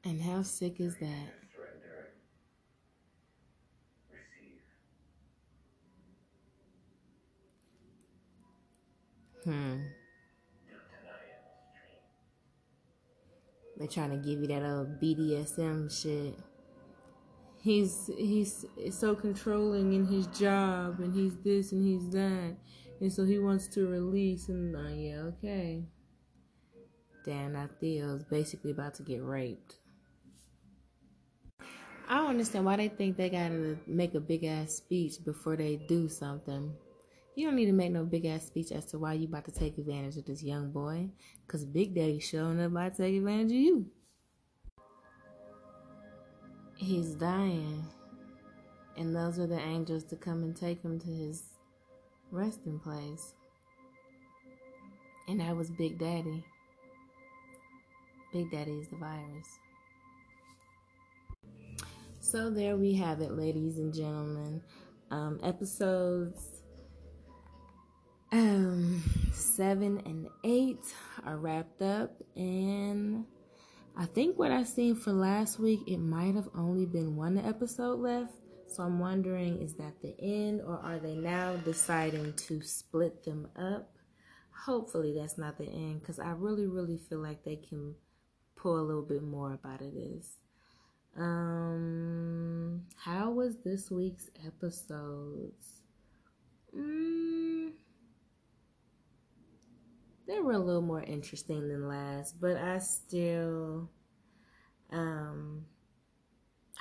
And 0.03 0.21
how 0.21 0.41
sick 0.41 0.79
is 0.79 0.97
that? 0.97 1.33
Hmm. 9.43 9.51
Don't 9.51 9.81
deny 10.69 11.17
it, 11.25 11.41
stream. 11.71 11.97
They're 13.81 13.87
trying 13.87 14.11
to 14.11 14.17
give 14.17 14.41
you 14.41 14.47
that 14.49 14.63
old 14.63 15.01
BDSM 15.01 15.89
shit. 15.91 16.37
He's 17.63 18.11
he's 18.15 18.63
so 18.91 19.15
controlling 19.15 19.93
in 19.93 20.05
his 20.05 20.27
job, 20.27 20.99
and 20.99 21.11
he's 21.15 21.35
this 21.37 21.71
and 21.71 21.83
he's 21.83 22.07
that, 22.11 22.57
and 22.99 23.11
so 23.11 23.25
he 23.25 23.39
wants 23.39 23.67
to 23.69 23.87
release. 23.87 24.49
And 24.49 24.75
uh, 24.75 24.89
yeah, 24.89 25.21
okay. 25.29 25.83
Damn, 27.25 27.53
that 27.53 27.71
Theo's 27.79 28.23
basically 28.23 28.69
about 28.69 28.93
to 28.95 29.03
get 29.03 29.23
raped. 29.23 29.77
I 32.07 32.17
don't 32.17 32.27
understand 32.27 32.65
why 32.65 32.75
they 32.75 32.89
think 32.89 33.17
they 33.17 33.31
gotta 33.31 33.79
make 33.87 34.13
a 34.13 34.19
big 34.19 34.43
ass 34.43 34.73
speech 34.73 35.13
before 35.25 35.55
they 35.55 35.77
do 35.87 36.07
something. 36.07 36.71
You 37.35 37.47
don't 37.47 37.55
need 37.55 37.67
to 37.67 37.71
make 37.71 37.91
no 37.91 38.03
big 38.03 38.25
ass 38.25 38.45
speech 38.45 38.71
as 38.71 38.85
to 38.87 38.99
why 38.99 39.13
you 39.13 39.27
about 39.27 39.45
to 39.45 39.51
take 39.51 39.77
advantage 39.77 40.17
of 40.17 40.25
this 40.25 40.43
young 40.43 40.71
boy, 40.71 41.09
cause 41.47 41.63
Big 41.63 41.95
Daddy 41.95 42.19
showing 42.19 42.59
up 42.59 42.71
about 42.71 42.95
to 42.95 43.03
take 43.03 43.15
advantage 43.15 43.51
of 43.51 43.57
you. 43.57 43.85
He's 46.75 47.13
dying, 47.15 47.85
and 48.97 49.15
those 49.15 49.39
are 49.39 49.47
the 49.47 49.59
angels 49.59 50.03
to 50.05 50.17
come 50.17 50.43
and 50.43 50.55
take 50.55 50.81
him 50.81 50.99
to 50.99 51.07
his 51.07 51.43
resting 52.31 52.79
place. 52.79 53.33
And 55.29 55.39
that 55.39 55.55
was 55.55 55.69
Big 55.71 55.97
Daddy. 55.97 56.43
Big 58.33 58.51
Daddy 58.51 58.71
is 58.71 58.89
the 58.89 58.97
virus. 58.97 59.47
So 62.19 62.49
there 62.49 62.75
we 62.75 62.93
have 62.95 63.21
it, 63.21 63.37
ladies 63.37 63.77
and 63.77 63.93
gentlemen. 63.93 64.61
Um, 65.11 65.39
episodes 65.43 66.60
um, 68.31 69.03
seven 69.33 70.01
and 70.05 70.27
eight 70.43 70.83
are 71.25 71.37
wrapped 71.37 71.81
up, 71.81 72.11
and 72.35 73.25
I 73.97 74.05
think 74.05 74.39
what 74.39 74.51
I 74.51 74.63
seen 74.63 74.95
for 74.95 75.11
last 75.11 75.59
week, 75.59 75.81
it 75.87 75.99
might 75.99 76.35
have 76.35 76.49
only 76.55 76.85
been 76.85 77.15
one 77.15 77.37
episode 77.37 77.99
left. 77.99 78.33
So 78.67 78.83
I'm 78.83 78.99
wondering, 78.99 79.61
is 79.61 79.73
that 79.75 80.01
the 80.01 80.15
end, 80.17 80.61
or 80.61 80.79
are 80.81 80.97
they 80.97 81.15
now 81.15 81.57
deciding 81.57 82.31
to 82.33 82.61
split 82.61 83.25
them 83.25 83.49
up? 83.57 83.93
Hopefully, 84.65 85.13
that's 85.13 85.37
not 85.37 85.57
the 85.57 85.65
end, 85.65 85.99
because 85.99 86.19
I 86.19 86.31
really, 86.31 86.67
really 86.67 86.97
feel 86.97 87.19
like 87.19 87.43
they 87.43 87.57
can 87.57 87.95
pull 88.55 88.79
a 88.79 88.87
little 88.87 89.01
bit 89.01 89.23
more 89.23 89.53
about 89.53 89.81
it 89.81 89.93
is. 89.93 90.37
Um, 91.17 92.83
how 92.95 93.31
was 93.31 93.57
this 93.57 93.91
week's 93.91 94.29
episodes? 94.47 95.81
Mm, 96.73 97.71
they 100.31 100.39
were 100.39 100.53
a 100.53 100.59
little 100.59 100.81
more 100.81 101.03
interesting 101.03 101.67
than 101.67 101.89
last, 101.89 102.39
but 102.39 102.55
I 102.55 102.79
still, 102.79 103.89
um, 104.89 105.65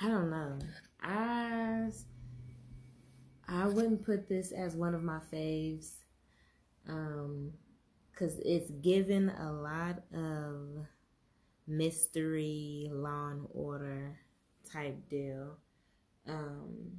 I 0.01 0.07
don't 0.07 0.29
know. 0.29 0.57
I 1.03 1.89
I 3.49 3.67
wouldn't 3.67 4.05
put 4.05 4.29
this 4.29 4.53
as 4.53 4.77
one 4.77 4.95
of 4.95 5.03
my 5.03 5.19
faves, 5.33 5.95
um, 6.87 7.51
cause 8.17 8.39
it's 8.45 8.71
given 8.71 9.29
a 9.29 9.51
lot 9.51 10.01
of 10.13 10.85
mystery, 11.67 12.89
law 12.93 13.31
and 13.31 13.47
order 13.53 14.17
type 14.71 15.09
deal. 15.09 15.57
Um, 16.25 16.93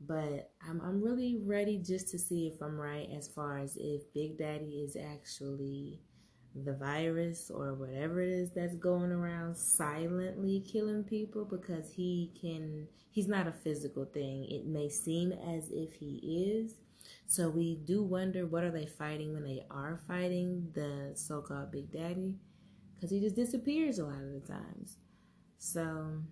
but 0.00 0.50
I'm 0.66 0.80
I'm 0.80 1.02
really 1.02 1.38
ready 1.44 1.78
just 1.78 2.08
to 2.10 2.18
see 2.18 2.46
if 2.46 2.60
I'm 2.62 2.78
right 2.80 3.08
as 3.16 3.28
far 3.28 3.58
as 3.58 3.76
if 3.78 4.12
Big 4.14 4.38
Daddy 4.38 4.82
is 4.84 4.96
actually 4.96 6.00
the 6.64 6.72
virus 6.72 7.50
or 7.50 7.74
whatever 7.74 8.20
it 8.20 8.28
is 8.28 8.50
that's 8.50 8.74
going 8.74 9.12
around 9.12 9.56
silently 9.56 10.64
killing 10.66 11.04
people 11.04 11.44
because 11.44 11.92
he 11.92 12.32
can 12.40 12.88
he's 13.10 13.28
not 13.28 13.46
a 13.46 13.52
physical 13.52 14.04
thing. 14.04 14.46
It 14.50 14.66
may 14.66 14.88
seem 14.88 15.32
as 15.32 15.70
if 15.70 15.94
he 15.94 16.56
is. 16.56 16.74
So 17.26 17.48
we 17.48 17.76
do 17.84 18.02
wonder 18.02 18.46
what 18.46 18.64
are 18.64 18.70
they 18.70 18.86
fighting 18.86 19.32
when 19.32 19.44
they 19.44 19.64
are 19.70 20.00
fighting 20.08 20.70
the 20.74 21.12
so-called 21.14 21.72
Big 21.72 21.92
Daddy 21.92 22.36
because 22.94 23.10
he 23.10 23.20
just 23.20 23.36
disappears 23.36 23.98
a 23.98 24.04
lot 24.04 24.22
of 24.22 24.32
the 24.32 24.40
times. 24.46 24.98
So, 25.58 26.22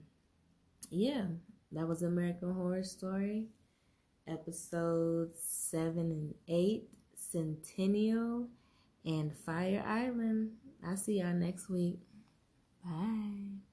yeah, 0.91 1.27
that 1.73 1.87
was 1.89 2.03
American 2.03 2.53
Horror 2.53 2.83
Story, 2.83 3.47
episodes 4.29 5.41
7 5.43 5.99
and 5.99 6.35
8, 6.47 6.89
Sentinel, 7.15 8.49
and 9.05 9.37
Fire 9.37 9.85
Island. 9.87 10.53
I'll 10.87 10.97
see 10.97 11.21
y'all 11.21 11.33
next 11.35 11.69
week. 11.69 12.01
Bye. 12.85 13.68